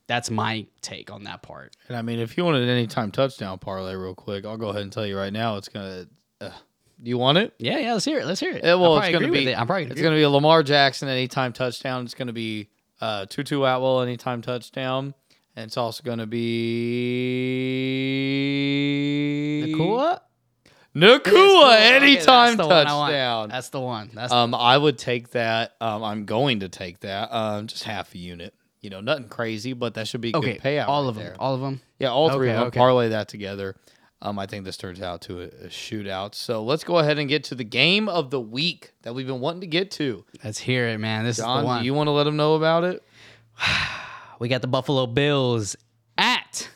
[0.09, 1.77] That's my take on that part.
[1.87, 4.81] And I mean, if you wanted an anytime touchdown parlay, real quick, I'll go ahead
[4.81, 6.07] and tell you right now, it's gonna.
[6.41, 6.49] Uh,
[7.03, 7.53] you want it?
[7.59, 7.93] Yeah, yeah.
[7.93, 8.25] Let's hear it.
[8.25, 8.63] Let's hear it.
[8.63, 9.47] Yeah, well, it's gonna be.
[9.47, 9.53] it.
[9.53, 12.05] I'm probably gonna it's gonna be a Lamar Jackson anytime touchdown.
[12.05, 15.13] It's gonna be uh, Tutu Atwell anytime touchdown,
[15.55, 16.39] and it's also gonna be
[19.67, 20.21] Nacua?
[20.95, 23.49] Nacua Okay, anytime that's the one I touchdown.
[23.49, 24.09] That's the one.
[24.15, 25.75] That's Um, I would take that.
[25.79, 27.31] Um, I'm going to take that.
[27.31, 28.55] Um, just half a unit.
[28.81, 30.53] You know, nothing crazy, but that should be a okay.
[30.53, 30.87] good payout.
[30.87, 31.23] all right of them.
[31.23, 31.35] there.
[31.39, 31.81] All of them.
[31.99, 32.67] Yeah, all three Okay, of them.
[32.67, 32.79] okay.
[32.79, 33.75] Parlay that together.
[34.21, 36.35] Um, I think this turns out to a, a shootout.
[36.35, 39.39] So let's go ahead and get to the game of the week that we've been
[39.39, 40.25] wanting to get to.
[40.43, 41.23] Let's hear it, man.
[41.23, 41.79] This is the John, one.
[41.81, 43.03] do you want to let them know about it?
[44.39, 45.77] we got the Buffalo Bills
[46.17, 46.69] at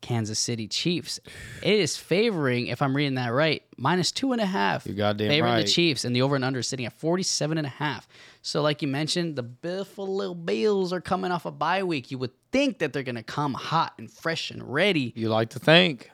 [0.00, 1.20] Kansas City Chiefs.
[1.62, 4.86] It is favoring, if I'm reading that right, minus two and a half.
[4.86, 5.66] You're goddamn favoring right.
[5.66, 8.08] the Chiefs, and the over and under is sitting at 47 and a half.
[8.46, 12.12] So, like you mentioned, the Buffalo Bills are coming off a bye week.
[12.12, 15.12] You would think that they're going to come hot and fresh and ready.
[15.16, 16.12] You like to think.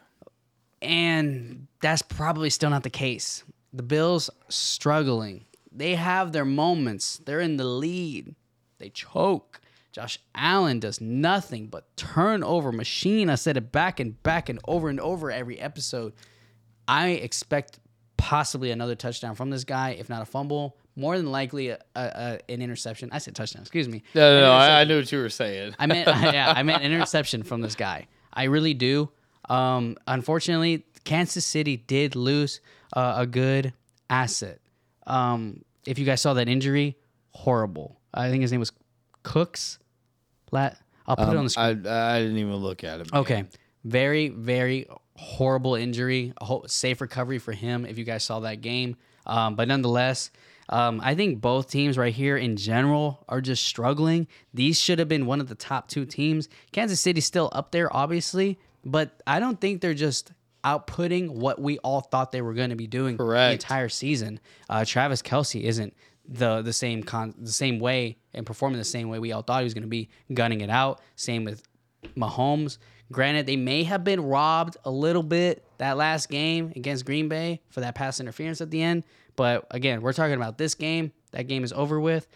[0.81, 3.45] And that's probably still not the case.
[3.75, 5.45] The Bills struggling.
[5.71, 7.21] They have their moments.
[7.23, 8.35] They're in the lead.
[8.79, 9.61] They choke.
[9.93, 13.29] Josh Allen does nothing but turnover machine.
[13.29, 16.15] I said it back and back and over and over every episode.
[16.89, 17.79] I expect
[18.17, 20.79] possibly another touchdown from this guy, if not a fumble.
[20.95, 22.01] More than likely, a, a,
[22.49, 23.09] a- an interception.
[23.13, 23.63] I said touchdown.
[23.63, 24.03] Excuse me.
[24.15, 24.53] No, no, no.
[24.53, 25.75] I, I knew what you were saying.
[25.79, 28.07] I meant yeah, I meant an interception from this guy.
[28.33, 29.11] I really do.
[29.49, 32.61] Um, unfortunately, Kansas City did lose
[32.95, 33.73] uh, a good
[34.11, 34.61] asset.
[35.07, 36.97] Um, if you guys saw that injury,
[37.31, 37.99] horrible.
[38.15, 38.73] I think his name was
[39.23, 39.79] Cooks.
[40.51, 40.77] Lat.
[41.07, 41.87] I'll put it on the screen.
[41.87, 43.11] I, I didn't even look at it.
[43.13, 43.21] man.
[43.23, 43.45] Okay.
[43.85, 44.87] Very, very
[45.17, 46.33] horrible injury.
[46.41, 48.97] A whole, safe recovery for him if you guys saw that game.
[49.27, 50.31] Um, but nonetheless,
[50.69, 54.27] um, I think both teams right here in general are just struggling.
[54.55, 56.49] These should have been one of the top two teams.
[56.73, 60.33] Kansas City's still up there, obviously, but I don't think they're just
[60.65, 64.41] outputting what we all thought they were going to be doing the entire season.
[64.69, 65.95] Uh, Travis Kelce isn't
[66.29, 69.59] the the same con the same way and performing the same way we all thought
[69.59, 71.01] he was going to be, gunning it out.
[71.17, 71.67] Same with
[72.17, 72.79] Mahomes.
[73.11, 77.61] Granted, they may have been robbed a little bit that last game against Green Bay
[77.69, 79.05] for that pass interference at the end.
[79.37, 81.13] But again, we're talking about this game.
[81.33, 82.27] That game is over with.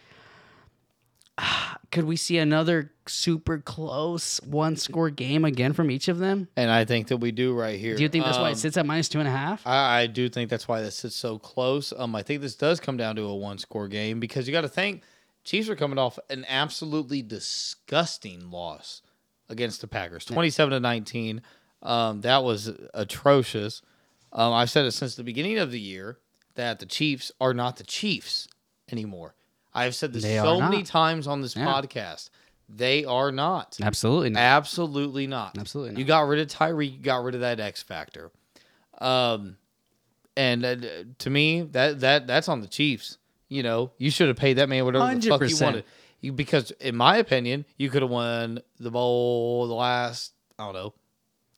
[1.92, 6.48] Could we see another super close one score game again from each of them?
[6.56, 7.96] And I think that we do right here.
[7.96, 9.66] Do you think that's why Um, it sits at minus two and a half?
[9.66, 11.92] I, I do think that's why this sits so close.
[11.96, 14.62] Um, I think this does come down to a one score game because you got
[14.62, 15.02] to think
[15.44, 19.02] Chiefs are coming off an absolutely disgusting loss
[19.48, 21.40] against the Packers, twenty seven to nineteen.
[21.82, 23.80] Um, that was atrocious.
[24.32, 26.18] Um, I've said it since the beginning of the year
[26.56, 28.48] that the Chiefs are not the Chiefs
[28.90, 29.34] anymore.
[29.74, 31.66] I've said this They so many times on this Yeah.
[31.66, 32.30] podcast.
[32.68, 33.78] They are not.
[33.80, 34.40] Absolutely not.
[34.40, 35.56] Absolutely not.
[35.58, 35.98] Absolutely not.
[36.00, 36.92] You got rid of Tyreek.
[36.92, 38.30] You got rid of that X factor.
[38.98, 39.56] Um,
[40.36, 40.76] and uh,
[41.18, 43.18] to me, that that that's on the Chiefs.
[43.48, 45.84] You know, you should have paid that man whatever the fuck you wanted.
[46.20, 50.74] You, because in my opinion, you could have won the bowl the last I don't
[50.74, 50.94] know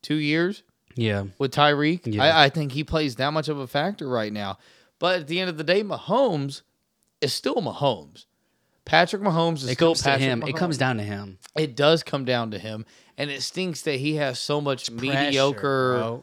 [0.02, 0.62] two years
[0.96, 1.24] Yeah.
[1.38, 2.00] with Tyreek.
[2.04, 2.24] Yeah.
[2.24, 4.58] I, I think he plays that much of a factor right now.
[4.98, 6.62] But at the end of the day, Mahomes
[7.20, 8.26] is still Mahomes.
[8.84, 10.40] Patrick Mahomes is It still comes to him.
[10.40, 11.38] Mahomes It comes down to him.
[11.56, 12.86] it does come down to him.
[13.18, 16.22] And it stinks that he has so much Pressure, mediocre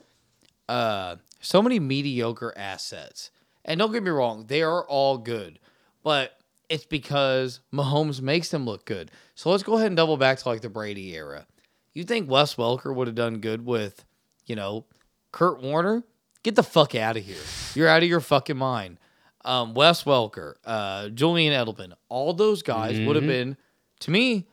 [0.68, 3.30] uh so many mediocre assets.
[3.64, 5.60] And don't get me wrong they are all good.
[6.04, 6.38] But
[6.70, 9.12] it's because Mahomes makes them look good.
[9.36, 11.46] So let's go ahead and double back to like the Brady era.
[11.94, 14.06] You think Wes Welker would have done good with
[14.48, 14.86] you know
[15.32, 16.04] Kurt Warner
[16.46, 17.36] get the fuck out of here
[17.74, 18.98] you're out of your fucking mind
[19.44, 23.28] um, Wes Welker, uh, Julian Edelman, all those guys would have Mhm.
[23.28, 23.58] been,
[24.00, 24.48] to me,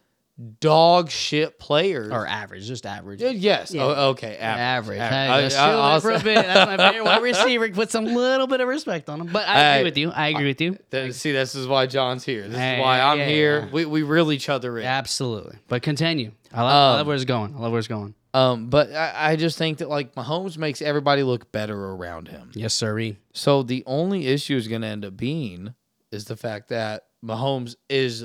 [0.61, 2.11] dog shit players.
[2.13, 3.23] Or average, just average.
[3.23, 3.73] Uh, yes.
[3.73, 3.85] Yeah.
[3.85, 4.37] Oh, okay.
[4.37, 4.99] Average.
[4.99, 4.99] Average.
[4.99, 5.11] Average.
[5.11, 6.35] Hey, I- just I- I'll it for a say- bit.
[6.47, 7.69] That's my favorite wide receiver.
[7.71, 9.29] Put some little bit of respect on him.
[9.33, 10.11] But I Hey, agree with you.
[10.11, 10.79] I agree with you.
[10.91, 12.47] Th- See, this is why John's here.
[12.47, 13.61] This Hey, is why I'm yeah, here.
[13.61, 13.73] yeah.
[13.73, 14.85] We, we reel each other in.
[14.85, 15.57] Absolutely.
[15.69, 16.33] But continue.
[16.53, 17.55] I love, I Um, love where it's going.
[17.57, 18.15] I love where it's going.
[18.35, 22.51] Um, but I, I just think that like Mahomes makes everybody look better around him.
[22.55, 23.13] Yes, sir.
[23.35, 25.75] So the only issue is going to end up being
[26.11, 28.25] is the fact that Mahomes is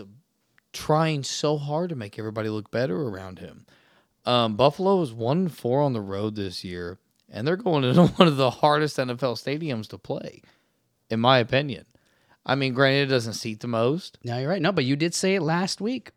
[0.73, 3.65] trying so hard to make everybody look better around him.
[4.25, 6.99] Um, Buffalo is one and four on the road this year,
[7.29, 10.41] and they're going into one of the hardest NFL stadiums to play.
[11.09, 11.85] in my opinion.
[12.45, 14.17] I mean, granted, it doesn't seat the most.
[14.23, 14.61] No, you're right.
[14.61, 16.11] No, but you did say it last week.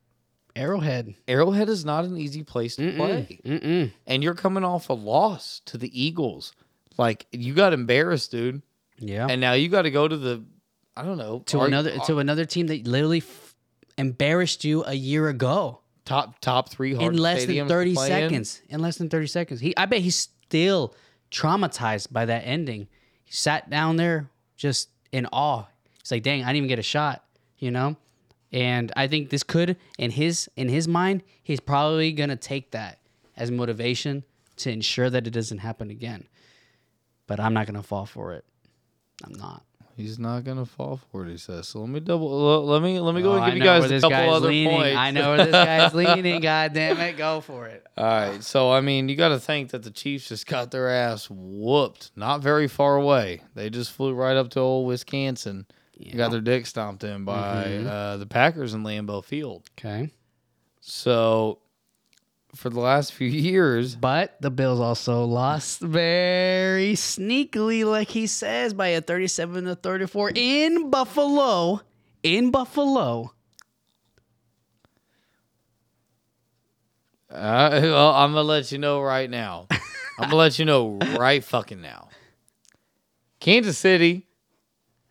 [0.56, 1.14] Arrowhead.
[1.28, 3.40] Arrowhead is not an easy place to play.
[3.44, 3.92] Mm-mm.
[4.06, 6.52] And you're coming off a loss to the Eagles.
[6.98, 8.62] Like, you got embarrassed, dude.
[8.98, 9.26] Yeah.
[9.30, 10.44] And now you got to go to the,
[10.96, 13.54] I don't know, to are- another to another team that literally f-
[13.96, 17.94] embarrassed you a year ago top top three hard in less stadiums than to 30
[17.94, 18.10] play in.
[18.30, 18.62] seconds.
[18.68, 19.60] In less than 30 seconds.
[19.60, 20.94] He I bet he's still
[21.30, 22.88] traumatized by that ending.
[23.24, 25.64] He sat down there just in awe.
[26.02, 27.24] He's like, "Dang, I didn't even get a shot,"
[27.58, 27.96] you know?
[28.52, 32.72] And I think this could in his in his mind, he's probably going to take
[32.72, 32.98] that
[33.36, 34.24] as motivation
[34.56, 36.26] to ensure that it doesn't happen again.
[37.26, 38.44] But I'm not going to fall for it.
[39.24, 39.62] I'm not.
[39.96, 41.30] He's not gonna fall for it.
[41.30, 41.68] He says.
[41.68, 42.64] So let me double.
[42.64, 44.74] Let me let me go Oh, and give you guys a couple other leaning.
[44.78, 44.96] points.
[44.96, 46.40] I know where this guy's leaning.
[46.40, 47.86] God damn it, go for it.
[47.98, 48.42] All right.
[48.42, 52.12] So I mean, you got to think that the Chiefs just got their ass whooped.
[52.16, 53.42] Not very far away.
[53.54, 55.66] They just flew right up to old Wisconsin.
[56.16, 57.86] Got their dick stomped in by Mm-hmm.
[57.86, 59.68] uh, the Packers in Lambeau Field.
[59.78, 60.10] Okay.
[60.80, 61.58] So
[62.54, 68.72] for the last few years, But the Bills also lost very sneakily, like he says,
[68.74, 71.80] by a 37 to 34 in Buffalo.
[72.22, 73.32] In Buffalo.
[77.30, 79.66] Uh, well, I'm gonna let you know right now.
[79.70, 82.08] I'm gonna let you know right fucking now.
[83.40, 84.26] Kansas City,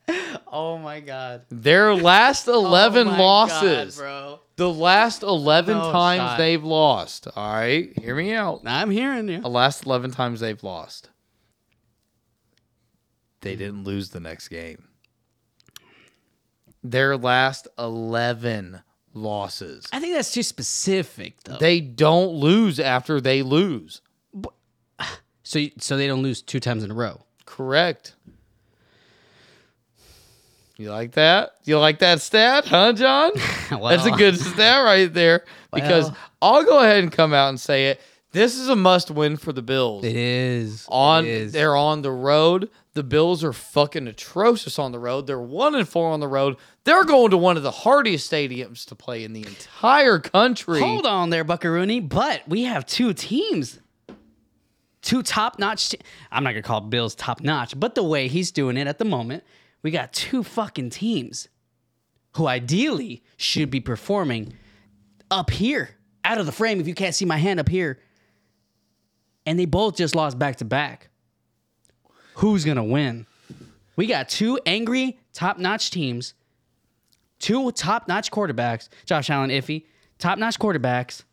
[0.51, 1.43] Oh my God.
[1.49, 4.39] their last 11 Oh my losses, God, bro.
[4.55, 6.37] the last 11 No times shot.
[6.37, 7.27] they've lost.
[7.35, 8.61] All right, hear me out.
[8.65, 9.41] I'm hearing you.
[9.41, 11.09] The last 11 times they've lost,
[13.41, 14.85] they didn't lose the next game.
[16.83, 18.81] Their last 11
[19.13, 19.85] losses.
[19.91, 21.57] I think that's too specific, though.
[21.57, 24.01] They don't lose after they lose.
[25.43, 27.25] so, so they don't lose two times in a row.
[27.45, 28.15] Correct.
[30.79, 31.51] You like that?
[31.65, 33.31] You like that stat, huh, John?
[33.69, 35.43] That's a good stat right there.
[35.71, 36.17] Because Well.
[36.41, 38.01] I'll go ahead and come out and say it.
[38.31, 40.03] This is a must win for the Bills.
[40.03, 40.85] It is.
[40.89, 41.51] on It is.
[41.51, 42.71] they're on the road.
[42.93, 45.27] The Bills are fucking atrocious on the road.
[45.27, 46.55] They're one and four on the road.
[46.85, 50.79] They're going to one of the hardest stadiums to play in the entire country.
[50.79, 52.09] Hold on there, Buckaroony.
[52.09, 53.79] But we have two teams.
[55.03, 55.89] Two top notch.
[55.89, 55.99] Te-
[56.31, 58.97] I'm not going to call Bills top notch, but the way he's doing it at
[58.97, 59.43] the moment,
[59.81, 61.47] we got two fucking teams
[62.35, 64.53] who ideally should be performing
[65.31, 65.91] up here,
[66.23, 66.79] out of the frame.
[66.79, 67.99] If you can't see my hand up here.
[69.45, 71.09] And they both just lost back to back.
[72.35, 73.25] Who's to win?
[73.95, 76.33] We got two angry top notch teams
[77.39, 79.85] two top notch quarterbacks, Josh Allen, iffy,
[80.19, 81.23] top notch quarterbacks,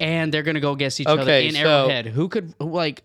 [0.00, 2.06] and they're gonna go against each other Okay, in so- Arrowhead.
[2.06, 3.02] Who could like?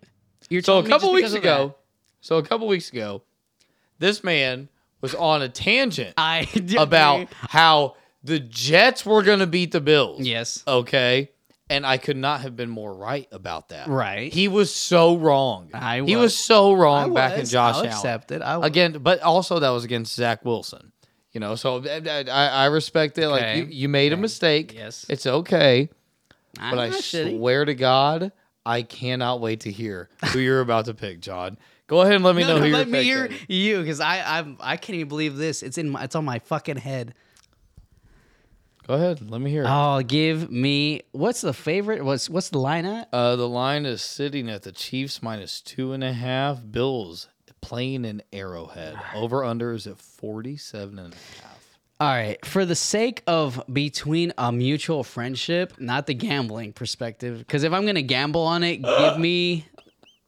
[0.49, 1.75] You're So a telling me couple weeks because of ago,
[2.21, 3.23] so a couple weeks ago,
[3.99, 4.69] this man
[5.01, 10.21] was on a tangent I about how the Jets were going to beat the Bills.
[10.21, 11.31] yes, Okay.
[11.69, 13.89] And I could not have been more right about that.
[13.89, 14.31] Right.
[14.31, 15.69] He was so wrong.
[15.73, 16.23] I he was.
[16.31, 17.45] was so I wrong back in.
[17.45, 17.87] Josh I'll Allen.
[17.91, 18.41] accept it.
[18.41, 18.63] I will.
[18.63, 20.93] Again, but also that was against Zach Wilson.
[21.33, 23.27] You know, so I, I, I respect it.
[23.27, 24.73] Like you, you made a mistake.
[24.73, 25.05] Yes.
[25.09, 25.89] It's okay.
[26.57, 27.37] I'm But I shitty.
[27.37, 28.31] swear to God,
[28.65, 31.57] I cannot wait to hear who you're about to pick, John.
[31.87, 33.45] Go ahead and let me No, know no, who you're let me hear picking.
[33.49, 35.63] you because I I'm I can't even believe this.
[35.63, 37.13] It's in my, it's on my fucking head.
[38.87, 39.29] Go ahead.
[39.29, 39.67] Let me hear it.
[39.69, 42.03] Oh, give me what's the favorite?
[42.05, 43.09] What's what's the line at?
[43.11, 46.59] Uh, the line is sitting at the Chiefs minus two and a half.
[46.69, 47.27] Bills
[47.59, 48.95] playing in Arrowhead.
[49.15, 51.77] Over under is at 47 and a half.
[51.99, 57.63] All right, for the sake of between a mutual friendship, not the gambling perspective, because
[57.63, 59.65] if I'm gonna gamble on it, give me,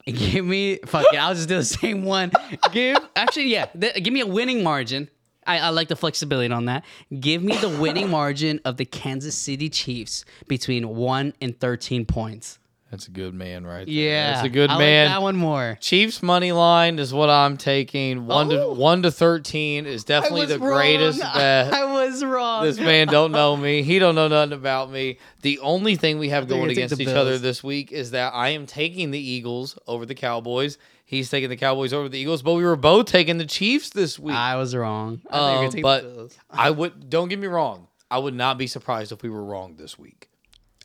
[0.17, 2.31] give me, fuck it, I'll just do the same one.
[2.71, 5.09] Give, actually, yeah, th- give me a winning margin.
[5.45, 6.85] I, I like the flexibility on that.
[7.19, 12.58] Give me the winning margin of the Kansas City Chiefs between one and thirteen points.
[12.91, 13.85] That's a good man, right?
[13.85, 13.93] there.
[13.93, 15.07] Yeah, That's a good I like man.
[15.09, 15.77] that one more.
[15.79, 18.25] Chiefs money line is what I'm taking.
[18.25, 18.73] One Oh.
[18.73, 21.71] to one to thirteen is definitely the greatest bet.
[21.71, 22.63] I was wrong.
[22.63, 23.83] this man don't know me.
[23.83, 25.19] He don't know nothing about me.
[25.43, 28.11] The only thing we have thought you were going against each other this week is
[28.11, 30.77] that I am taking the Eagles over the Cowboys.
[31.05, 34.17] He's taking the Cowboys over the Eagles, but we were both taking the Chiefs this
[34.19, 34.35] week.
[34.35, 35.21] I was wrong.
[35.29, 37.87] I thought you were Um, gonna take the but I would don't get me wrong.
[38.11, 40.29] I would not be surprised if we were wrong this week.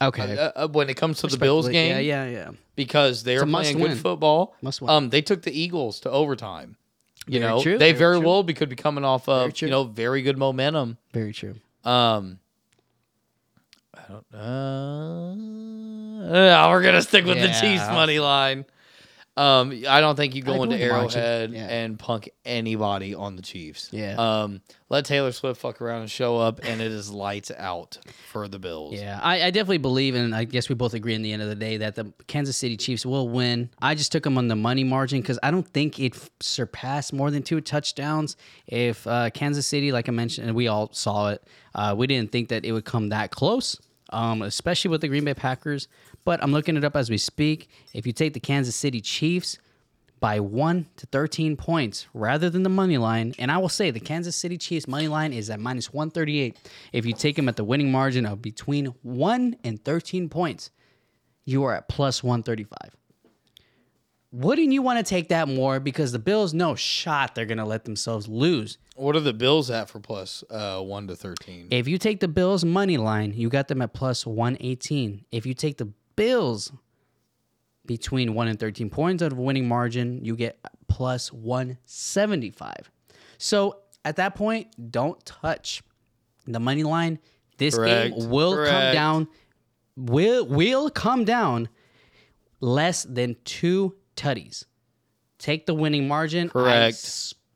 [0.03, 2.51] Okay, Uh, uh, when it comes to the Bills game, yeah, yeah, yeah.
[2.77, 4.55] because they're a must playing good football.
[4.63, 4.91] Must win.
[4.91, 6.77] Um, they took the Eagles to overtime.
[7.27, 8.27] You Very know, true, they very very true.
[8.27, 9.69] well be, could be coming off Very of true.
[9.69, 10.99] you know very good momentum.
[11.13, 11.55] Very true.
[11.83, 12.39] Um,
[13.95, 14.27] I don't.
[14.35, 15.35] Uh,
[16.35, 17.61] uh, we're gonna stick with the Yeah.
[17.61, 18.65] Chiefs money line.
[19.37, 20.79] Um, I don't think you go into.
[20.79, 21.67] Arrowhead Yeah.
[21.67, 23.89] and punk anybody on the Chiefs.
[23.91, 24.15] Yeah.
[24.17, 24.61] Um,
[24.91, 27.99] let Taylor Swift fuck around and show up, and it is lights out
[28.31, 28.95] for the Bills.
[28.95, 31.49] Yeah, I, I definitely believe, and I guess we both agree in the end of
[31.49, 33.71] the day that the Kansas City Chiefs will win.
[33.83, 37.13] I just took them on the money margin because I don't think it f- surpassed
[37.13, 38.37] more than two touchdowns.
[38.69, 41.43] If uh, Kansas City, like I mentioned, and we all saw it,
[41.75, 43.81] uh, we didn't think that it would come that close,
[44.11, 45.89] um, especially with the Green Bay Packers.
[46.25, 47.69] But I'm looking it up as we speak.
[47.93, 49.59] If you take the Kansas City Chiefs,
[50.25, 53.35] by 1 to 13 points rather than the money line.
[53.39, 56.57] And I will say the Kansas City Chiefs money line is at minus 138.
[56.95, 60.71] If you take them at the winning margin of between 1 and 13 points,
[61.45, 62.97] you are at plus 135.
[64.33, 65.79] Wouldn't you want to take that more?
[65.79, 68.79] Because the Bills, no shot they're going to let themselves lose.
[68.97, 71.69] What are the Bills at for plus uh, one to thirteen?
[71.71, 75.27] If you take the Bills money line, you got them at plus 118.
[75.31, 76.73] If you take the Bills
[77.87, 80.59] between 1 and 13 points out of a winning margin, you get
[80.89, 82.91] plus 175.
[83.39, 85.83] So at that point, don't touch
[86.47, 87.19] the money line.
[87.59, 88.17] This Correct.
[88.17, 89.29] game will come down
[89.97, 91.69] will will come down
[92.61, 94.65] less than 2 tutties.
[95.39, 96.49] Take the winning margin.
[96.49, 96.97] Correct.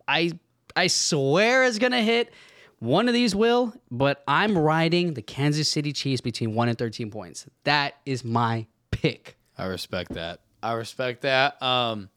[0.06, 0.38] I Correct.
[0.76, 2.32] I I swear it's gonna hit.
[2.80, 7.10] One of these will, but I'm riding the Kansas City Chiefs between one and thirteen
[7.10, 7.46] points.
[7.64, 9.36] That is my pick.
[9.56, 10.40] I respect that.
[10.62, 11.60] I respect that.
[11.62, 12.08] Um,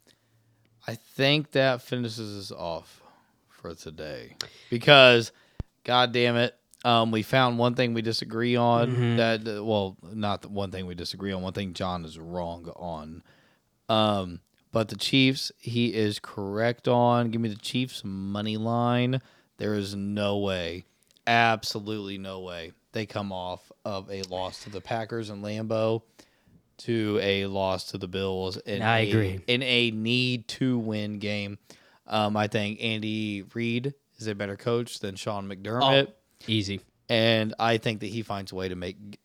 [0.88, 3.02] I think that finishes us off
[3.50, 4.36] for today
[4.70, 5.32] because,
[5.84, 6.56] god damn it,
[6.86, 9.18] um, we found one thing we disagree on.
[9.18, 11.42] That uh, well, not the one thing we disagree on.
[11.42, 13.24] One thing John is wrong on.
[13.90, 14.42] Um,
[14.72, 17.30] but the Chiefs, he is correct on.
[17.30, 19.22] Give me the Chiefs money line.
[19.62, 20.86] There is no way,
[21.28, 26.02] absolutely no way, they come off of a loss to the Packers and Lambeau
[26.80, 28.58] to a loss to the Bills.
[28.58, 29.40] In I a- agree.
[29.46, 31.60] In a need to win game,
[32.08, 36.08] um, I think Andy Reid is a better coach than Sean McDermott,
[36.48, 36.82] Easy.
[37.08, 39.20] and I think that he finds a way to make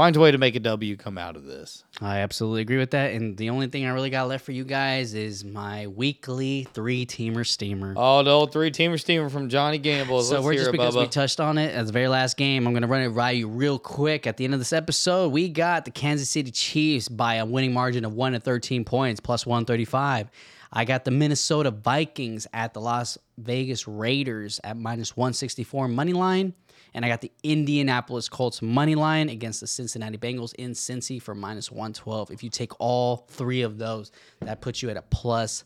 [0.00, 1.84] finds a way to make a W come out of this.
[2.00, 3.12] I absolutely agree with that.
[3.12, 7.04] And the only thing I really got left for you guys is my weekly three
[7.04, 7.92] teamer steamer.
[7.98, 10.22] Oh, the old three teamer steamer from Johnny Gamble.
[10.22, 12.66] So Let's we're just it, because we touched on it at the very last game.
[12.66, 14.26] I'm gonna run it by you real quick.
[14.26, 17.74] At the end of this episode, we got the Kansas City Chiefs by a winning
[17.74, 20.30] margin of one to 13 points, plus 135.
[20.72, 26.54] I got the Minnesota Vikings at the Las Vegas Raiders at minus 164 money line.
[26.94, 31.34] And I got the Indianapolis Colts money line against the Cincinnati Bengals in Cincy for
[31.34, 32.30] minus 112.
[32.30, 34.10] If you take all three of those,
[34.40, 35.64] that puts you at a plus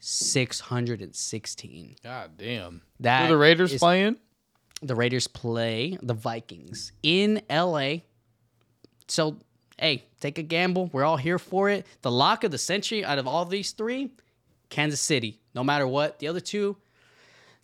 [0.00, 1.96] 616.
[2.02, 2.82] God damn.
[3.00, 4.16] That Who the Raiders is- playing?
[4.84, 7.98] the Raiders play the Vikings in LA.
[9.06, 9.38] So,
[9.78, 10.90] hey, take a gamble.
[10.92, 11.86] We're all here for it.
[12.00, 14.10] The lock of the century out of all these three,
[14.70, 15.38] Kansas City.
[15.54, 16.76] No matter what, the other two,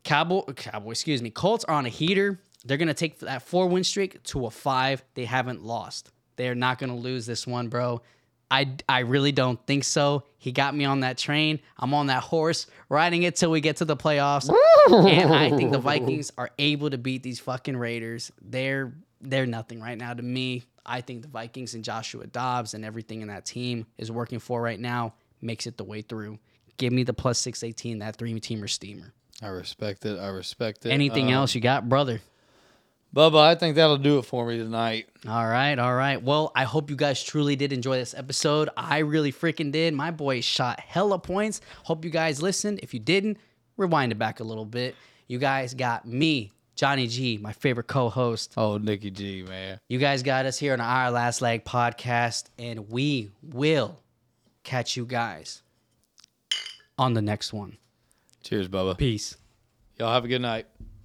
[0.04, 2.38] Cowboy, Cowboy, excuse me, Colts are on a heater.
[2.64, 5.04] They're gonna take that four win streak to a five.
[5.14, 6.10] They haven't lost.
[6.36, 8.02] They're not gonna lose this one, bro.
[8.50, 10.22] I, I really don't think so.
[10.38, 11.60] He got me on that train.
[11.76, 14.48] I'm on that horse, riding it till we get to the playoffs.
[14.88, 18.32] and I think the Vikings are able to beat these fucking Raiders.
[18.40, 20.62] They're they're nothing right now to me.
[20.86, 24.62] I think the Vikings and Joshua Dobbs and everything in that team is working for
[24.62, 26.38] right now makes it the way through.
[26.78, 29.12] Give me the plus 618, that three teamer steamer.
[29.42, 30.18] I respect it.
[30.18, 30.90] I respect it.
[30.90, 32.22] Anything Um, else you got, brother?
[33.14, 35.08] Bubba, I think that'll do it for me tonight.
[35.26, 36.22] All right, all right.
[36.22, 38.68] Well, I hope you guys truly did enjoy this episode.
[38.76, 39.94] I really freaking did.
[39.94, 41.60] My boy shot hella points.
[41.84, 42.80] Hope you guys listened.
[42.82, 43.38] If you didn't,
[43.78, 44.94] rewind it back a little bit.
[45.26, 48.52] You guys got me, Johnny G, my favorite co-host.
[48.58, 49.80] Oh, Nikki G, man.
[49.88, 53.98] You guys got us here on our Last Leg podcast, and we will
[54.64, 55.62] catch you guys
[56.98, 57.78] on the next one.
[58.42, 58.98] Cheers, Bubba.
[58.98, 59.36] Peace.
[59.98, 60.66] Y'all have a good night.